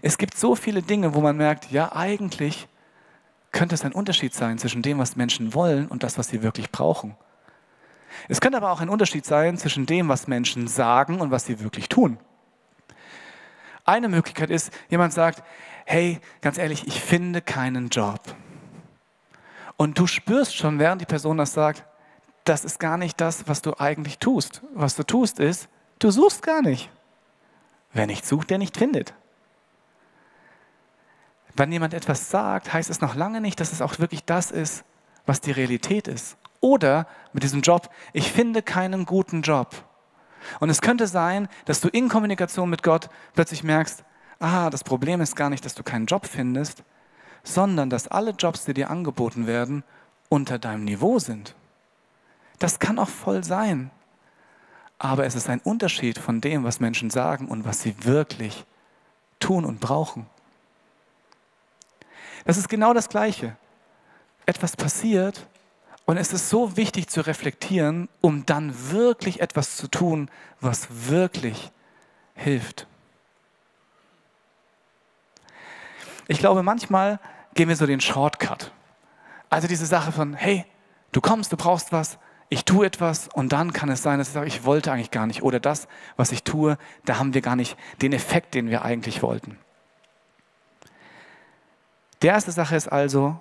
Es 0.00 0.18
gibt 0.18 0.36
so 0.36 0.56
viele 0.56 0.82
Dinge, 0.82 1.14
wo 1.14 1.20
man 1.20 1.36
merkt, 1.36 1.70
ja, 1.70 1.92
eigentlich 1.94 2.68
könnte 3.52 3.74
es 3.74 3.84
ein 3.84 3.92
Unterschied 3.92 4.34
sein 4.34 4.58
zwischen 4.58 4.82
dem, 4.82 4.98
was 4.98 5.16
Menschen 5.16 5.54
wollen 5.54 5.86
und 5.86 6.02
das, 6.02 6.18
was 6.18 6.28
sie 6.28 6.42
wirklich 6.42 6.70
brauchen. 6.70 7.16
Es 8.28 8.40
könnte 8.40 8.58
aber 8.58 8.70
auch 8.70 8.80
ein 8.80 8.88
Unterschied 8.88 9.24
sein 9.24 9.56
zwischen 9.56 9.86
dem, 9.86 10.08
was 10.08 10.26
Menschen 10.26 10.66
sagen 10.66 11.20
und 11.20 11.30
was 11.30 11.46
sie 11.46 11.60
wirklich 11.60 11.88
tun. 11.88 12.18
Eine 13.84 14.08
Möglichkeit 14.08 14.50
ist, 14.50 14.72
jemand 14.88 15.12
sagt, 15.12 15.42
hey, 15.84 16.20
ganz 16.40 16.58
ehrlich, 16.58 16.86
ich 16.86 17.00
finde 17.00 17.42
keinen 17.42 17.88
Job. 17.88 18.20
Und 19.76 19.98
du 19.98 20.06
spürst 20.06 20.56
schon, 20.56 20.78
während 20.78 21.00
die 21.00 21.06
Person 21.06 21.38
das 21.38 21.52
sagt, 21.52 21.84
das 22.44 22.64
ist 22.64 22.78
gar 22.78 22.96
nicht 22.96 23.20
das, 23.20 23.48
was 23.48 23.62
du 23.62 23.78
eigentlich 23.78 24.18
tust. 24.18 24.62
Was 24.74 24.96
du 24.96 25.02
tust 25.02 25.40
ist, 25.40 25.68
du 25.98 26.10
suchst 26.10 26.42
gar 26.42 26.62
nicht. 26.62 26.90
Wer 27.92 28.06
nicht 28.06 28.26
sucht, 28.26 28.50
der 28.50 28.58
nicht 28.58 28.76
findet. 28.76 29.14
Wenn 31.54 31.72
jemand 31.72 31.94
etwas 31.94 32.30
sagt, 32.30 32.72
heißt 32.72 32.90
es 32.90 33.00
noch 33.00 33.14
lange 33.14 33.40
nicht, 33.40 33.60
dass 33.60 33.72
es 33.72 33.82
auch 33.82 33.98
wirklich 33.98 34.24
das 34.24 34.50
ist, 34.50 34.84
was 35.26 35.40
die 35.40 35.50
Realität 35.50 36.08
ist. 36.08 36.36
Oder 36.60 37.06
mit 37.32 37.42
diesem 37.42 37.60
Job, 37.60 37.90
ich 38.12 38.32
finde 38.32 38.62
keinen 38.62 39.04
guten 39.04 39.42
Job. 39.42 39.84
Und 40.60 40.70
es 40.70 40.80
könnte 40.80 41.06
sein, 41.06 41.48
dass 41.66 41.80
du 41.80 41.88
in 41.88 42.08
Kommunikation 42.08 42.70
mit 42.70 42.82
Gott 42.82 43.08
plötzlich 43.34 43.62
merkst, 43.62 44.04
ah, 44.38 44.70
das 44.70 44.84
Problem 44.84 45.20
ist 45.20 45.36
gar 45.36 45.50
nicht, 45.50 45.64
dass 45.64 45.74
du 45.74 45.82
keinen 45.82 46.06
Job 46.06 46.26
findest, 46.26 46.82
sondern 47.44 47.90
dass 47.90 48.08
alle 48.08 48.30
Jobs, 48.30 48.64
die 48.64 48.74
dir 48.74 48.90
angeboten 48.90 49.46
werden, 49.46 49.84
unter 50.28 50.58
deinem 50.58 50.84
Niveau 50.84 51.18
sind. 51.18 51.54
Das 52.58 52.78
kann 52.78 52.98
auch 52.98 53.08
voll 53.08 53.44
sein. 53.44 53.90
Aber 54.98 55.26
es 55.26 55.34
ist 55.34 55.48
ein 55.48 55.60
Unterschied 55.60 56.18
von 56.18 56.40
dem, 56.40 56.62
was 56.64 56.78
Menschen 56.80 57.10
sagen 57.10 57.48
und 57.48 57.64
was 57.64 57.82
sie 57.82 58.04
wirklich 58.04 58.64
tun 59.40 59.64
und 59.64 59.80
brauchen. 59.80 60.26
Das 62.44 62.56
ist 62.56 62.68
genau 62.68 62.92
das 62.92 63.08
Gleiche. 63.08 63.56
Etwas 64.46 64.76
passiert 64.76 65.46
und 66.04 66.16
es 66.16 66.32
ist 66.32 66.50
so 66.50 66.76
wichtig 66.76 67.08
zu 67.08 67.24
reflektieren, 67.26 68.08
um 68.20 68.44
dann 68.44 68.74
wirklich 68.90 69.40
etwas 69.40 69.76
zu 69.76 69.88
tun, 69.88 70.30
was 70.60 70.88
wirklich 71.08 71.70
hilft. 72.34 72.86
Ich 76.28 76.38
glaube, 76.38 76.62
manchmal 76.62 77.20
gehen 77.54 77.68
wir 77.68 77.76
so 77.76 77.86
den 77.86 78.00
Shortcut. 78.00 78.72
Also 79.50 79.68
diese 79.68 79.86
Sache 79.86 80.12
von, 80.12 80.34
hey, 80.34 80.64
du 81.12 81.20
kommst, 81.20 81.52
du 81.52 81.56
brauchst 81.56 81.92
was, 81.92 82.18
ich 82.48 82.64
tue 82.64 82.84
etwas 82.84 83.28
und 83.28 83.52
dann 83.52 83.72
kann 83.72 83.88
es 83.88 84.02
sein, 84.02 84.18
dass 84.18 84.28
ich 84.28 84.34
sage, 84.34 84.46
ich 84.46 84.64
wollte 84.64 84.92
eigentlich 84.92 85.10
gar 85.10 85.26
nicht. 85.26 85.42
Oder 85.42 85.60
das, 85.60 85.88
was 86.16 86.32
ich 86.32 86.42
tue, 86.42 86.76
da 87.04 87.18
haben 87.18 87.34
wir 87.34 87.40
gar 87.40 87.56
nicht 87.56 87.76
den 88.02 88.12
Effekt, 88.12 88.54
den 88.54 88.68
wir 88.68 88.84
eigentlich 88.84 89.22
wollten. 89.22 89.58
Die 92.22 92.28
erste 92.28 92.52
Sache 92.52 92.76
ist 92.76 92.88
also, 92.88 93.36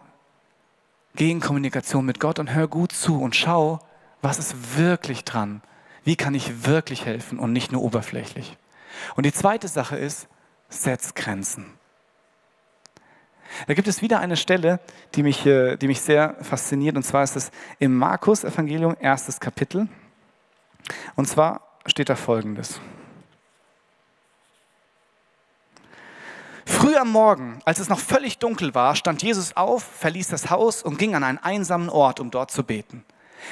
geh 1.15 1.29
in 1.29 1.39
Kommunikation 1.39 2.05
mit 2.05 2.19
Gott 2.19 2.39
und 2.39 2.53
hör 2.53 2.67
gut 2.67 2.91
zu 2.91 3.21
und 3.21 3.35
schau, 3.35 3.79
was 4.21 4.39
ist 4.39 4.77
wirklich 4.77 5.23
dran. 5.23 5.61
Wie 6.03 6.15
kann 6.15 6.33
ich 6.33 6.65
wirklich 6.65 7.05
helfen 7.05 7.37
und 7.37 7.53
nicht 7.53 7.71
nur 7.71 7.83
oberflächlich. 7.83 8.57
Und 9.15 9.25
die 9.25 9.33
zweite 9.33 9.67
Sache 9.67 9.97
ist, 9.97 10.27
setz 10.69 11.13
Grenzen. 11.13 11.65
Da 13.67 13.73
gibt 13.73 13.87
es 13.87 14.01
wieder 14.01 14.19
eine 14.19 14.37
Stelle, 14.37 14.79
die 15.13 15.23
mich, 15.23 15.45
äh, 15.45 15.75
die 15.75 15.87
mich 15.87 16.01
sehr 16.01 16.35
fasziniert, 16.41 16.95
und 16.95 17.03
zwar 17.03 17.23
ist 17.23 17.35
es 17.35 17.51
im 17.79 17.95
Markus-Evangelium, 17.97 18.95
erstes 18.99 19.39
Kapitel. 19.39 19.89
Und 21.15 21.27
zwar 21.27 21.61
steht 21.85 22.09
da 22.09 22.15
folgendes. 22.15 22.79
Früh 26.71 26.95
am 26.95 27.09
Morgen, 27.11 27.59
als 27.65 27.79
es 27.79 27.89
noch 27.89 27.99
völlig 27.99 28.37
dunkel 28.37 28.73
war, 28.73 28.95
stand 28.95 29.21
Jesus 29.21 29.57
auf, 29.57 29.83
verließ 29.83 30.29
das 30.29 30.49
Haus 30.49 30.81
und 30.81 30.97
ging 30.97 31.15
an 31.15 31.23
einen 31.23 31.37
einsamen 31.37 31.89
Ort, 31.89 32.21
um 32.21 32.31
dort 32.31 32.49
zu 32.49 32.63
beten. 32.63 33.03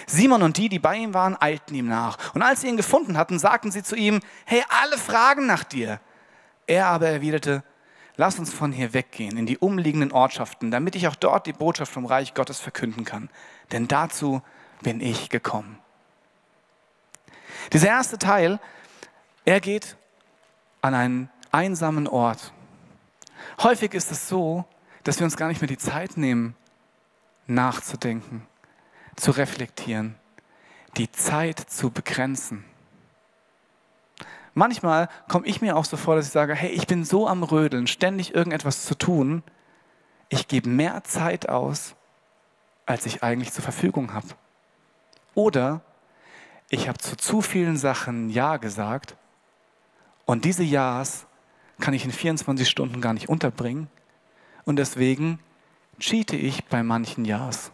Simon 0.07 0.41
und 0.41 0.55
die, 0.57 0.69
die 0.69 0.79
bei 0.79 0.95
ihm 0.95 1.13
waren, 1.13 1.35
eilten 1.39 1.75
ihm 1.75 1.87
nach. 1.89 2.33
Und 2.33 2.41
als 2.41 2.61
sie 2.61 2.69
ihn 2.69 2.77
gefunden 2.77 3.17
hatten, 3.17 3.37
sagten 3.37 3.71
sie 3.71 3.83
zu 3.83 3.95
ihm, 3.95 4.21
hey, 4.45 4.63
alle 4.69 4.97
fragen 4.97 5.45
nach 5.47 5.65
dir. 5.65 5.99
Er 6.65 6.87
aber 6.87 7.09
erwiderte, 7.09 7.63
lass 8.15 8.39
uns 8.39 8.53
von 8.53 8.71
hier 8.71 8.93
weggehen 8.93 9.37
in 9.37 9.45
die 9.45 9.57
umliegenden 9.57 10.13
Ortschaften, 10.13 10.71
damit 10.71 10.95
ich 10.95 11.07
auch 11.07 11.15
dort 11.15 11.45
die 11.45 11.53
Botschaft 11.53 11.91
vom 11.91 12.05
Reich 12.05 12.33
Gottes 12.33 12.59
verkünden 12.59 13.03
kann. 13.03 13.29
Denn 13.73 13.89
dazu 13.89 14.41
bin 14.81 15.01
ich 15.01 15.29
gekommen. 15.29 15.77
Dieser 17.73 17.89
erste 17.89 18.17
Teil, 18.17 18.59
er 19.43 19.59
geht 19.59 19.97
an 20.81 20.93
einen 20.93 21.29
einsamen 21.51 22.07
Ort. 22.07 22.53
Häufig 23.61 23.93
ist 23.93 24.09
es 24.09 24.29
so, 24.29 24.63
dass 25.03 25.19
wir 25.19 25.25
uns 25.25 25.35
gar 25.35 25.49
nicht 25.49 25.59
mehr 25.59 25.67
die 25.67 25.77
Zeit 25.77 26.15
nehmen, 26.15 26.55
nachzudenken, 27.45 28.47
zu 29.17 29.31
reflektieren, 29.31 30.15
die 30.95 31.11
Zeit 31.11 31.59
zu 31.59 31.89
begrenzen. 31.89 32.63
Manchmal 34.53 35.09
komme 35.27 35.45
ich 35.45 35.61
mir 35.61 35.75
auch 35.75 35.83
so 35.83 35.97
vor, 35.97 36.15
dass 36.15 36.27
ich 36.27 36.31
sage, 36.31 36.55
hey, 36.55 36.69
ich 36.69 36.87
bin 36.87 37.03
so 37.03 37.27
am 37.27 37.43
Rödeln, 37.43 37.87
ständig 37.87 38.33
irgendetwas 38.33 38.85
zu 38.85 38.95
tun. 38.95 39.43
Ich 40.29 40.47
gebe 40.47 40.69
mehr 40.69 41.03
Zeit 41.03 41.49
aus, 41.49 41.95
als 42.85 43.05
ich 43.05 43.23
eigentlich 43.23 43.51
zur 43.51 43.63
Verfügung 43.63 44.13
habe. 44.13 44.27
Oder 45.35 45.81
ich 46.69 46.87
habe 46.87 46.97
zu 46.97 47.17
zu 47.17 47.41
vielen 47.41 47.77
Sachen 47.77 48.29
Ja 48.29 48.57
gesagt 48.57 49.17
und 50.25 50.45
diese 50.45 50.63
Ja's 50.63 51.25
kann 51.79 51.93
ich 51.93 52.05
in 52.05 52.11
24 52.11 52.67
Stunden 52.67 53.01
gar 53.01 53.13
nicht 53.13 53.29
unterbringen. 53.29 53.87
Und 54.65 54.75
deswegen 54.75 55.39
cheate 55.99 56.35
ich 56.35 56.65
bei 56.65 56.83
manchen 56.83 57.25
Ja's. 57.25 57.71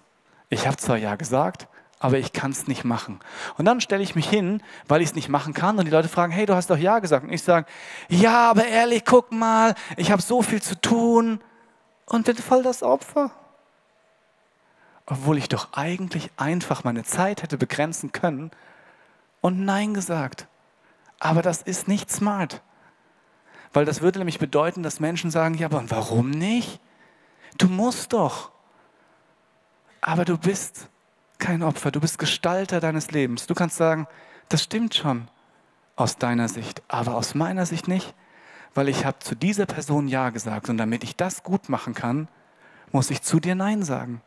Ich 0.50 0.68
habe 0.68 0.78
zwar 0.78 0.98
Ja 0.98 1.16
gesagt, 1.16 1.68
aber 2.00 2.18
ich 2.18 2.34
kann 2.34 2.52
es 2.52 2.68
nicht 2.68 2.84
machen. 2.84 3.20
Und 3.58 3.66
dann 3.66 3.82
stelle 3.82 4.04
ich 4.04 4.16
mich 4.16 4.30
hin, 4.30 4.62
weil 4.88 5.02
ich 5.02 5.10
es 5.10 5.16
nicht 5.16 5.30
machen 5.30 5.54
kann 5.54 5.78
und 5.80 5.86
die 5.86 5.92
Leute 5.92 6.08
fragen, 6.08 6.32
hey, 6.32 6.46
du 6.46 6.56
hast 6.56 6.70
doch 6.70 6.78
Ja 6.78 7.00
gesagt. 7.00 7.26
Und 7.26 7.34
ich 7.34 7.44
sage, 7.44 7.68
ja, 8.10 8.50
aber 8.52 8.66
ehrlich, 8.66 9.04
guck 9.06 9.32
mal, 9.32 9.76
ich 9.98 10.12
habe 10.12 10.22
so 10.22 10.42
viel 10.42 10.62
zu 10.62 10.80
tun 10.80 11.40
und 12.06 12.26
bin 12.26 12.38
voll 12.38 12.64
das 12.64 12.84
Opfer. 12.84 13.32
Obwohl 15.08 15.38
ich 15.38 15.50
doch 15.50 15.70
eigentlich 15.74 16.32
einfach 16.38 16.84
meine 16.84 17.04
Zeit 17.04 17.44
hätte 17.44 17.58
begrenzen 17.58 18.12
können 18.12 18.52
und 19.42 19.64
Nein 19.64 19.94
gesagt. 19.94 20.48
Aber 21.20 21.42
das 21.42 21.62
ist 21.62 21.88
nicht 21.88 22.12
smart. 22.12 22.62
Weil 23.76 23.84
das 23.84 24.00
würde 24.00 24.20
nämlich 24.20 24.40
bedeuten, 24.40 24.84
dass 24.84 25.02
Menschen 25.02 25.32
sagen, 25.32 25.56
ja, 25.56 25.68
aber 25.68 25.84
warum 25.90 26.30
nicht? 26.30 26.80
Du 27.58 27.68
musst 27.68 28.14
doch. 28.14 28.52
Aber 30.00 30.24
du 30.24 30.38
bist 30.38 30.88
kein 31.40 31.62
Opfer, 31.62 31.92
du 31.92 32.00
bist 32.00 32.18
Gestalter 32.18 32.80
deines 32.80 33.12
Lebens. 33.12 33.48
Du 33.48 33.54
kannst 33.54 33.76
sagen, 33.76 34.08
das 34.48 34.64
stimmt 34.64 34.96
schon 34.96 35.28
aus 35.98 36.18
deiner 36.18 36.48
Sicht, 36.48 36.84
aber 36.88 37.16
aus 37.16 37.36
meiner 37.36 37.66
Sicht 37.66 37.90
nicht, 37.90 38.14
weil 38.76 38.88
ich 38.88 39.04
habe 39.04 39.20
zu 39.20 39.36
dieser 39.36 39.66
Person 39.66 40.08
Ja 40.08 40.30
gesagt 40.30 40.70
und 40.70 40.78
damit 40.78 41.04
ich 41.04 41.18
das 41.18 41.44
gut 41.44 41.68
machen 41.68 41.94
kann, 41.94 42.30
muss 42.94 43.10
ich 43.10 43.24
zu 43.24 43.42
dir 43.42 43.56
Nein 43.56 43.84
sagen. 43.84 44.22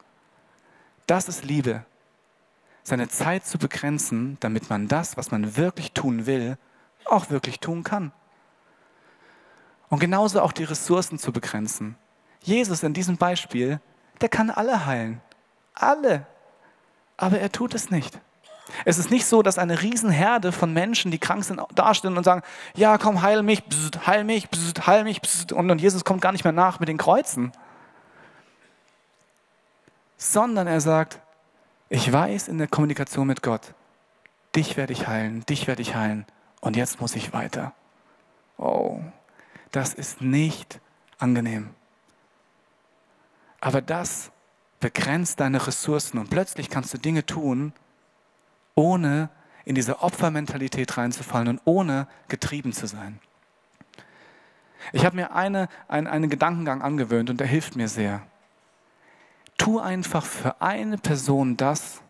Das 1.06 1.26
ist 1.26 1.46
Liebe. 1.46 1.86
Seine 2.82 3.08
Zeit 3.08 3.46
zu 3.46 3.56
begrenzen, 3.56 4.36
damit 4.40 4.68
man 4.68 4.88
das, 4.88 5.16
was 5.16 5.30
man 5.30 5.56
wirklich 5.56 5.92
tun 5.92 6.26
will, 6.26 6.58
auch 7.06 7.30
wirklich 7.30 7.60
tun 7.60 7.82
kann. 7.82 8.12
Und 9.88 10.00
genauso 10.00 10.42
auch 10.42 10.52
die 10.52 10.64
Ressourcen 10.64 11.18
zu 11.18 11.32
begrenzen. 11.32 11.96
Jesus 12.42 12.82
in 12.82 12.94
diesem 12.94 13.16
Beispiel, 13.16 13.80
der 14.20 14.28
kann 14.28 14.50
alle 14.50 14.86
heilen. 14.86 15.20
Alle. 15.74 16.26
Aber 17.16 17.38
er 17.38 17.50
tut 17.50 17.74
es 17.74 17.90
nicht. 17.90 18.18
Es 18.84 18.98
ist 18.98 19.10
nicht 19.10 19.26
so, 19.26 19.42
dass 19.42 19.58
eine 19.58 19.80
Riesenherde 19.82 20.52
von 20.52 20.72
Menschen, 20.72 21.10
die 21.10 21.18
krank 21.18 21.44
sind, 21.44 21.60
dastehen 21.74 22.16
und 22.16 22.24
sagen, 22.24 22.42
ja, 22.74 22.98
komm, 22.98 23.22
heil 23.22 23.42
mich, 23.42 23.64
bzzt, 23.64 24.06
heil 24.06 24.24
mich, 24.24 24.50
bzzt, 24.50 24.86
heil 24.86 25.04
mich, 25.04 25.20
bzzt, 25.20 25.52
und, 25.52 25.70
und 25.70 25.80
Jesus 25.80 26.04
kommt 26.04 26.20
gar 26.20 26.32
nicht 26.32 26.44
mehr 26.44 26.52
nach 26.52 26.78
mit 26.80 26.88
den 26.88 26.98
Kreuzen. 26.98 27.52
Sondern 30.16 30.66
er 30.66 30.80
sagt, 30.80 31.20
ich 31.88 32.12
weiß 32.12 32.48
in 32.48 32.58
der 32.58 32.68
Kommunikation 32.68 33.26
mit 33.26 33.42
Gott, 33.42 33.72
dich 34.54 34.76
werde 34.76 34.92
ich 34.92 35.08
heilen, 35.08 35.46
dich 35.46 35.66
werde 35.66 35.80
ich 35.80 35.94
heilen 35.94 36.26
und 36.60 36.76
jetzt 36.76 37.00
muss 37.00 37.16
ich 37.16 37.32
weiter. 37.32 37.72
Oh, 38.58 39.00
das 39.72 39.94
ist 39.94 40.20
nicht 40.20 40.80
angenehm. 41.18 41.70
Aber 43.60 43.82
das 43.82 44.30
begrenzt 44.80 45.40
deine 45.40 45.66
Ressourcen 45.66 46.18
und 46.18 46.30
plötzlich 46.30 46.70
kannst 46.70 46.94
du 46.94 46.98
Dinge 46.98 47.26
tun, 47.26 47.72
ohne 48.74 49.30
in 49.64 49.74
diese 49.74 50.00
Opfermentalität 50.00 50.96
reinzufallen 50.96 51.48
und 51.48 51.60
ohne 51.64 52.06
getrieben 52.28 52.72
zu 52.72 52.86
sein. 52.86 53.18
Ich 54.92 55.04
habe 55.04 55.16
mir 55.16 55.34
eine, 55.34 55.68
ein, 55.88 56.06
einen 56.06 56.30
Gedankengang 56.30 56.80
angewöhnt 56.82 57.28
und 57.28 57.40
der 57.40 57.46
hilft 57.46 57.76
mir 57.76 57.88
sehr. 57.88 58.22
Tu 59.58 59.80
einfach 59.80 60.24
für 60.24 60.62
eine 60.62 60.96
Person 60.96 61.56
das, 61.56 62.00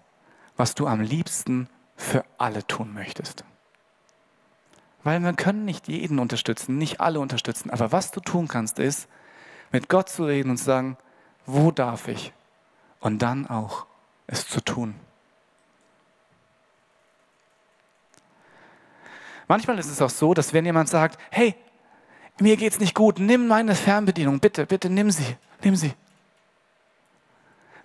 was 0.57 0.75
du 0.75 0.87
am 0.87 1.01
liebsten 1.01 1.69
für 1.97 2.25
alle 2.37 2.67
tun 2.67 2.93
möchtest. 2.93 3.45
Weil 5.05 5.21
wir 5.21 5.33
können 5.33 5.65
nicht 5.65 5.89
jeden 5.89 6.19
unterstützen, 6.19 6.79
nicht 6.79 7.01
alle 7.01 7.21
unterstützen. 7.21 7.71
Aber 7.71 7.93
was 7.93 8.11
du 8.11 8.21
tun 8.21 8.49
kannst, 8.49 8.79
ist, 8.79 9.09
mit 9.73 9.89
Gott 9.89 10.09
zu 10.09 10.25
reden 10.25 10.51
und 10.51 10.59
zu 10.59 10.65
sagen, 10.65 10.97
wo 11.47 11.71
darf 11.71 12.09
ich 12.09 12.33
und 13.01 13.23
dann 13.23 13.47
auch 13.47 13.87
es 14.27 14.49
zu 14.49 14.61
tun. 14.61 14.95
Manchmal 19.47 19.79
ist 19.79 19.91
es 19.91 20.03
auch 20.03 20.11
so, 20.11 20.35
dass 20.35 20.53
wenn 20.53 20.67
jemand 20.67 20.91
sagt, 20.91 21.19
hey, 21.31 21.55
mir 22.39 22.57
geht's 22.57 22.79
nicht 22.79 22.95
gut, 22.95 23.19
nimm 23.19 23.49
meine 23.49 23.75
Fernbedienung, 23.75 24.41
bitte, 24.41 24.67
bitte 24.67 24.91
nimm 24.91 25.11
sie, 25.11 25.37
nimm 25.63 25.75
sie. 25.75 25.95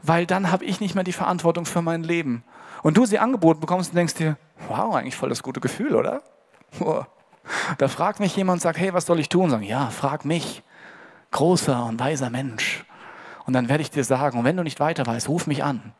Weil 0.01 0.25
dann 0.25 0.51
habe 0.51 0.65
ich 0.65 0.81
nicht 0.81 0.95
mehr 0.95 1.05
die 1.05 1.13
Verantwortung 1.13 1.65
für 1.65 1.81
mein 1.81 2.03
Leben. 2.03 2.43
Und 2.83 2.97
du 2.97 3.05
sie 3.05 3.19
angeboten 3.19 3.61
bekommst 3.61 3.91
und 3.91 3.95
denkst 3.95 4.15
dir, 4.15 4.37
wow, 4.67 4.93
eigentlich 4.93 5.15
voll 5.15 5.29
das 5.29 5.41
gute 5.41 5.61
Gefühl, 5.61 5.95
oder? 5.95 6.21
Da 7.77 7.87
fragt 7.87 8.19
mich 8.19 8.35
jemand 8.35 8.57
und 8.57 8.61
sagt, 8.61 8.79
hey, 8.79 8.93
was 8.93 9.05
soll 9.05 9.19
ich 9.19 9.29
tun? 9.29 9.49
Sagen, 9.49 9.63
ja, 9.63 9.89
frag 9.89 10.25
mich, 10.25 10.63
großer 11.31 11.85
und 11.85 11.99
weiser 11.99 12.29
Mensch. 12.29 12.85
Und 13.45 13.53
dann 13.53 13.69
werde 13.69 13.81
ich 13.81 13.91
dir 13.91 14.03
sagen, 14.03 14.39
und 14.39 14.45
wenn 14.45 14.57
du 14.57 14.63
nicht 14.63 14.79
weiter 14.79 15.05
weißt, 15.05 15.27
ruf 15.27 15.47
mich 15.47 15.63
an. 15.63 15.93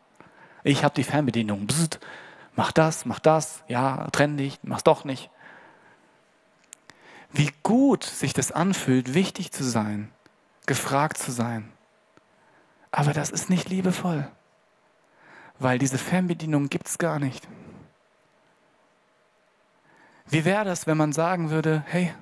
Ich 0.63 0.83
habe 0.83 0.95
die 0.95 1.03
Fernbedienung. 1.03 1.67
Bzzt, 1.67 1.99
mach 2.55 2.71
das, 2.71 3.05
mach 3.05 3.19
das, 3.19 3.63
ja, 3.67 4.07
trenn 4.11 4.37
dich, 4.37 4.59
mach's 4.63 4.83
doch 4.83 5.03
nicht. 5.03 5.29
Wie 7.31 7.51
gut 7.63 8.03
sich 8.03 8.33
das 8.33 8.51
anfühlt, 8.51 9.13
wichtig 9.13 9.51
zu 9.51 9.63
sein, 9.63 10.11
gefragt 10.65 11.17
zu 11.17 11.31
sein. 11.31 11.71
Aber 12.91 13.11
das 13.11 13.31
ist 13.31 13.49
nicht 13.49 13.69
liebevoll, 13.69 14.27
weil 15.57 15.79
diese 15.79 15.97
Fernbedienung 15.97 16.69
gibt 16.69 16.87
es 16.87 16.99
gar 16.99 17.19
nicht. 17.19 17.47
Wie 20.29 20.45
wäre 20.45 20.65
das, 20.65 20.87
wenn 20.87 20.97
man 20.97 21.13
sagen 21.13 21.49
würde, 21.49 21.83
hey, 21.87 22.13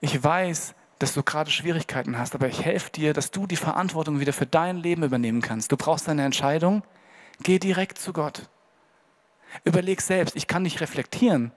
ich 0.00 0.22
weiß, 0.22 0.74
dass 0.98 1.14
du 1.14 1.22
gerade 1.22 1.50
Schwierigkeiten 1.50 2.18
hast, 2.18 2.34
aber 2.34 2.48
ich 2.48 2.64
helfe 2.64 2.90
dir, 2.90 3.12
dass 3.12 3.30
du 3.30 3.46
die 3.46 3.56
Verantwortung 3.56 4.20
wieder 4.20 4.32
für 4.32 4.46
dein 4.46 4.76
Leben 4.76 5.04
übernehmen 5.04 5.42
kannst. 5.42 5.70
Du 5.70 5.76
brauchst 5.76 6.08
eine 6.08 6.24
Entscheidung, 6.24 6.82
geh 7.42 7.58
direkt 7.58 7.98
zu 7.98 8.12
Gott. 8.12 8.48
Überleg 9.64 10.00
selbst, 10.02 10.36
ich 10.36 10.46
kann 10.46 10.64
dich 10.64 10.80
reflektieren, 10.80 11.52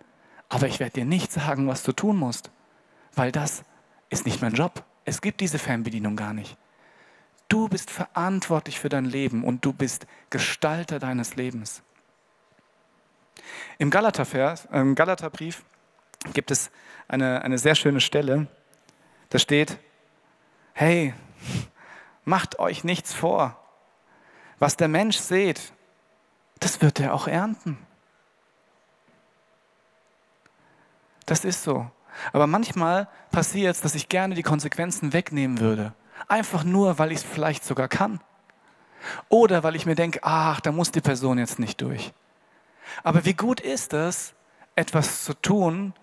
aber 0.47 0.67
ich 0.67 0.79
werde 0.79 0.93
dir 0.93 1.05
nicht 1.05 1.31
sagen, 1.31 1.67
was 1.67 1.83
du 1.83 1.91
tun 1.91 2.17
musst, 2.17 2.51
weil 3.15 3.31
das 3.31 3.63
ist 4.09 4.25
nicht 4.25 4.41
mein 4.41 4.53
Job. 4.53 4.83
Es 5.05 5.21
gibt 5.21 5.41
diese 5.41 5.59
Fernbedienung 5.59 6.15
gar 6.15 6.33
nicht. 6.33 6.57
Du 7.47 7.67
bist 7.67 7.91
verantwortlich 7.91 8.79
für 8.79 8.89
dein 8.89 9.05
Leben 9.05 9.43
und 9.43 9.65
du 9.65 9.73
bist 9.73 10.05
Gestalter 10.29 10.99
deines 10.99 11.35
Lebens. 11.35 11.83
Im 13.77 13.89
Galatervers, 13.89 14.67
im 14.71 14.95
Galaterbrief 14.95 15.63
gibt 16.33 16.51
es 16.51 16.71
eine, 17.07 17.41
eine 17.43 17.57
sehr 17.57 17.75
schöne 17.75 18.01
Stelle. 18.01 18.47
Da 19.29 19.39
steht, 19.39 19.77
hey, 20.73 21.13
macht 22.23 22.59
euch 22.59 22.83
nichts 22.83 23.13
vor. 23.13 23.57
Was 24.59 24.77
der 24.77 24.87
Mensch 24.87 25.17
sät, 25.17 25.73
das 26.59 26.81
wird 26.81 26.99
er 26.99 27.13
auch 27.13 27.27
ernten. 27.27 27.77
Das 31.25 31.45
ist 31.45 31.63
so. 31.63 31.89
Aber 32.33 32.45
manchmal 32.45 33.07
passiert 33.31 33.75
es, 33.75 33.81
dass 33.81 33.95
ich 33.95 34.09
gerne 34.09 34.35
die 34.35 34.43
Konsequenzen 34.43 35.13
wegnehmen 35.13 35.59
würde. 35.59 35.93
Einfach 36.27 36.63
nur, 36.63 36.99
weil 36.99 37.11
ich 37.11 37.19
es 37.19 37.23
vielleicht 37.23 37.63
sogar 37.63 37.87
kann. 37.87 38.19
Oder 39.29 39.63
weil 39.63 39.75
ich 39.75 39.85
mir 39.85 39.95
denke, 39.95 40.19
ach, 40.21 40.61
da 40.61 40.71
muss 40.71 40.91
die 40.91 41.01
Person 41.01 41.37
jetzt 41.37 41.57
nicht 41.57 41.81
durch. 41.81 42.13
Aber 43.03 43.25
wie 43.25 43.33
gut 43.33 43.59
ist 43.59 43.93
es, 43.93 44.33
etwas 44.75 45.23
zu 45.23 45.33
tun 45.33 45.93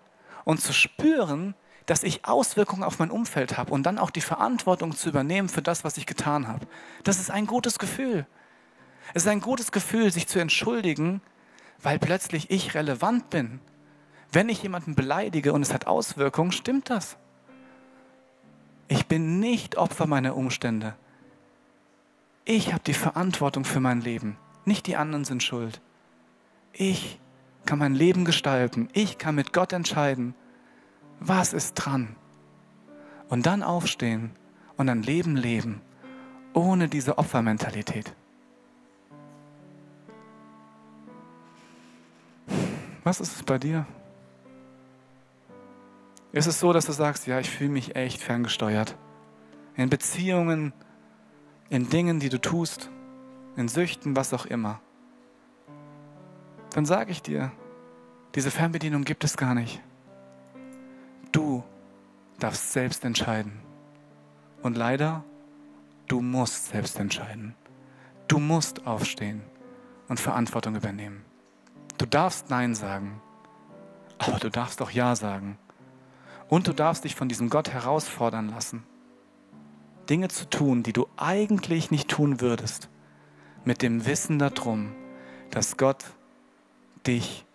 und 0.45 0.61
zu 0.61 0.73
spüren, 0.73 1.55
dass 1.87 2.03
ich 2.03 2.27
Auswirkungen 2.27 2.83
auf 2.83 2.99
mein 2.99 3.11
Umfeld 3.11 3.57
habe 3.57 3.73
und 3.73 3.85
dann 3.85 3.99
auch 3.99 4.11
die 4.11 4.21
Verantwortung 4.21 4.95
zu 4.95 5.09
übernehmen 5.09 5.49
für 5.49 5.63
das, 5.63 5.85
was 5.85 5.97
ich 5.97 6.07
getan 6.07 6.47
habe. 6.47 6.67
Das 7.03 7.19
ist 7.19 7.31
ein 7.31 7.47
gutes 7.47 7.79
Gefühl. 7.79 8.27
Es 9.15 9.23
ist 9.23 9.29
ein 9.29 9.41
gutes 9.41 9.73
Gefühl, 9.73 10.13
sich 10.13 10.29
zu 10.29 10.39
entschuldigen, 10.39 11.23
weil 11.83 11.99
plötzlich 11.99 12.51
ich 12.51 12.75
relevant 12.75 13.31
bin. 13.31 13.61
Wenn 14.31 14.51
ich 14.51 14.63
jemanden 14.63 14.95
beleidige 14.95 15.55
und 15.55 15.63
es 15.63 15.73
hat 15.73 15.87
Auswirkungen, 15.87 16.53
stimmt 16.53 16.91
das. 16.91 17.17
Ich 18.89 19.07
bin 19.07 19.41
nicht 19.41 19.77
Opfer 19.77 20.07
meiner 20.07 20.37
Umstände. 20.37 20.95
Ich 22.45 22.73
habe 22.73 22.83
die 22.87 22.95
Verantwortung 22.95 23.65
für 23.65 23.81
mein 23.81 24.01
Leben. 24.03 24.37
Nicht 24.65 24.87
die 24.87 24.97
anderen 24.97 25.25
sind 25.25 25.43
schuld. 25.43 25.81
Ich 26.81 27.19
kann 27.67 27.81
mein 27.81 27.97
Leben 27.97 28.25
gestalten. 28.25 28.89
Ich 28.93 29.19
kann 29.19 29.35
mit 29.35 29.53
Gott 29.53 29.73
entscheiden, 29.73 30.37
was 31.19 31.53
ist 31.53 31.75
dran. 31.75 32.15
Und 33.29 33.47
dann 33.47 33.65
aufstehen 33.65 34.31
und 34.77 34.89
ein 34.89 35.03
Leben 35.03 35.35
leben, 35.35 35.81
ohne 36.55 36.89
diese 36.89 37.19
Opfermentalität. 37.19 38.15
Was 43.03 43.19
ist 43.19 43.35
es 43.35 43.43
bei 43.43 43.59
dir? 43.59 43.85
Ist 46.31 46.47
es 46.47 46.61
so, 46.61 46.73
dass 46.73 46.87
du 46.87 46.93
sagst, 46.93 47.27
ja, 47.27 47.41
ich 47.41 47.51
fühle 47.51 47.71
mich 47.71 47.97
echt 47.97 48.23
ferngesteuert? 48.23 48.97
In 49.75 49.91
Beziehungen, 49.91 50.73
in 51.71 51.89
Dingen, 51.89 52.21
die 52.21 52.29
du 52.29 52.41
tust, 52.41 52.89
in 53.57 53.67
Süchten, 53.67 54.15
was 54.15 54.33
auch 54.33 54.47
immer 54.47 54.81
dann 56.71 56.87
sage 56.87 57.11
ich 57.11 57.23
dir, 57.23 57.51
diese 58.35 58.51
Fernbedienung 58.51 59.05
gibt 59.05 59.25
es 59.25 59.37
gar 59.37 59.55
nicht. 59.55 59.81
Du 61.33 61.65
darfst 62.39 62.73
selbst 62.73 63.05
entscheiden. 63.05 63.61
Und 64.63 64.77
leider, 64.77 65.25
du 66.07 66.21
musst 66.21 66.67
selbst 66.67 66.99
entscheiden. 66.99 67.55
Du 68.27 68.39
musst 68.39 68.87
aufstehen 68.87 69.43
und 70.09 70.21
Verantwortung 70.21 70.77
übernehmen. 70.77 71.25
Du 71.97 72.07
darfst 72.07 72.51
Nein 72.51 72.75
sagen, 72.75 73.21
aber 74.19 74.39
du 74.39 74.51
darfst 74.51 74.83
auch 74.83 74.91
Ja 74.91 75.17
sagen. 75.17 75.59
Und 76.49 76.67
du 76.67 76.73
darfst 76.73 77.05
dich 77.05 77.15
von 77.15 77.29
diesem 77.29 77.51
Gott 77.51 77.71
herausfordern 77.71 78.49
lassen, 78.49 78.85
Dinge 80.09 80.29
zu 80.29 80.49
tun, 80.49 80.83
die 80.83 80.95
du 80.95 81.07
eigentlich 81.17 81.91
nicht 81.91 82.09
tun 82.09 82.41
würdest, 82.41 82.89
mit 83.65 83.83
dem 83.83 84.07
Wissen 84.07 84.39
darum, 84.39 84.95
dass 85.51 85.77
Gott 85.77 86.05
dich 87.09 87.47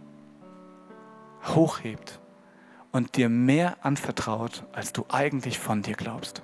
hochhebt 1.46 2.20
und 2.92 3.16
dir 3.16 3.30
mehr 3.30 3.78
anvertraut, 3.82 4.66
als 4.74 4.94
du 4.94 5.06
eigentlich 5.10 5.60
von 5.60 5.84
dir 5.84 5.94
glaubst? 5.94 6.42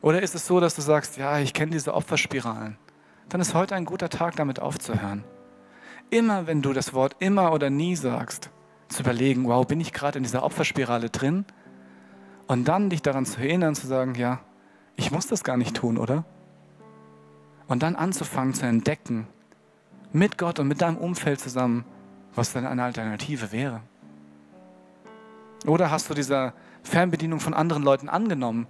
Oder 0.00 0.22
ist 0.22 0.34
es 0.34 0.46
so, 0.46 0.58
dass 0.58 0.74
du 0.74 0.80
sagst, 0.80 1.18
ja, 1.18 1.38
ich 1.38 1.52
kenne 1.52 1.72
diese 1.72 1.92
Opferspiralen? 1.92 2.78
Dann 3.28 3.40
ist 3.42 3.54
heute 3.54 3.74
ein 3.74 3.84
guter 3.84 4.08
Tag, 4.08 4.36
damit 4.36 4.60
aufzuhören. 4.60 5.24
Immer 6.08 6.46
wenn 6.46 6.62
du 6.62 6.72
das 6.72 6.94
Wort 6.94 7.16
immer 7.18 7.52
oder 7.52 7.68
nie 7.68 7.94
sagst, 7.94 8.50
zu 8.88 9.02
überlegen, 9.02 9.46
wow, 9.46 9.66
bin 9.66 9.80
ich 9.80 9.92
gerade 9.92 10.18
in 10.18 10.24
dieser 10.24 10.42
Opferspirale 10.42 11.10
drin? 11.10 11.44
Und 12.46 12.66
dann 12.66 12.88
dich 12.88 13.02
daran 13.02 13.26
zu 13.26 13.40
erinnern, 13.40 13.74
zu 13.74 13.86
sagen, 13.86 14.14
ja, 14.14 14.40
ich 14.96 15.10
muss 15.10 15.26
das 15.26 15.44
gar 15.44 15.58
nicht 15.58 15.76
tun, 15.76 15.98
oder? 15.98 16.24
Und 17.68 17.82
dann 17.82 17.94
anzufangen 17.94 18.54
zu 18.54 18.66
entdecken, 18.66 19.28
mit 20.12 20.38
Gott 20.38 20.58
und 20.58 20.68
mit 20.68 20.80
deinem 20.80 20.96
Umfeld 20.96 21.40
zusammen, 21.40 21.84
was 22.34 22.52
denn 22.52 22.66
eine 22.66 22.82
Alternative 22.82 23.52
wäre. 23.52 23.80
Oder 25.66 25.90
hast 25.90 26.08
du 26.08 26.14
diese 26.14 26.52
Fernbedienung 26.82 27.40
von 27.40 27.54
anderen 27.54 27.82
Leuten 27.82 28.08
angenommen 28.08 28.66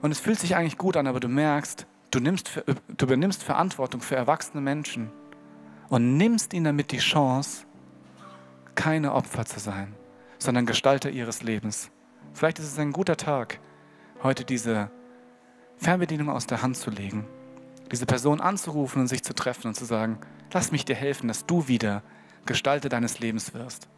und 0.00 0.10
es 0.10 0.20
fühlt 0.20 0.38
sich 0.38 0.56
eigentlich 0.56 0.78
gut 0.78 0.96
an, 0.96 1.06
aber 1.06 1.20
du 1.20 1.28
merkst, 1.28 1.86
du, 2.10 2.20
nimmst, 2.20 2.62
du 2.66 3.04
übernimmst 3.04 3.42
Verantwortung 3.42 4.00
für 4.00 4.16
erwachsene 4.16 4.60
Menschen 4.60 5.10
und 5.88 6.16
nimmst 6.16 6.54
ihnen 6.54 6.64
damit 6.64 6.92
die 6.92 6.98
Chance, 6.98 7.66
keine 8.74 9.12
Opfer 9.12 9.44
zu 9.44 9.58
sein, 9.58 9.94
sondern 10.38 10.66
Gestalter 10.66 11.10
ihres 11.10 11.42
Lebens. 11.42 11.90
Vielleicht 12.32 12.58
ist 12.58 12.72
es 12.72 12.78
ein 12.78 12.92
guter 12.92 13.16
Tag, 13.16 13.58
heute 14.22 14.44
diese 14.44 14.90
Fernbedienung 15.76 16.30
aus 16.30 16.46
der 16.46 16.62
Hand 16.62 16.76
zu 16.76 16.90
legen, 16.90 17.26
diese 17.90 18.06
Person 18.06 18.40
anzurufen 18.40 19.02
und 19.02 19.08
sich 19.08 19.22
zu 19.22 19.34
treffen 19.34 19.68
und 19.68 19.74
zu 19.74 19.84
sagen, 19.84 20.18
Lass 20.52 20.72
mich 20.72 20.84
dir 20.84 20.96
helfen, 20.96 21.28
dass 21.28 21.46
du 21.46 21.68
wieder 21.68 22.02
Gestalter 22.46 22.88
deines 22.88 23.18
Lebens 23.18 23.52
wirst. 23.52 23.88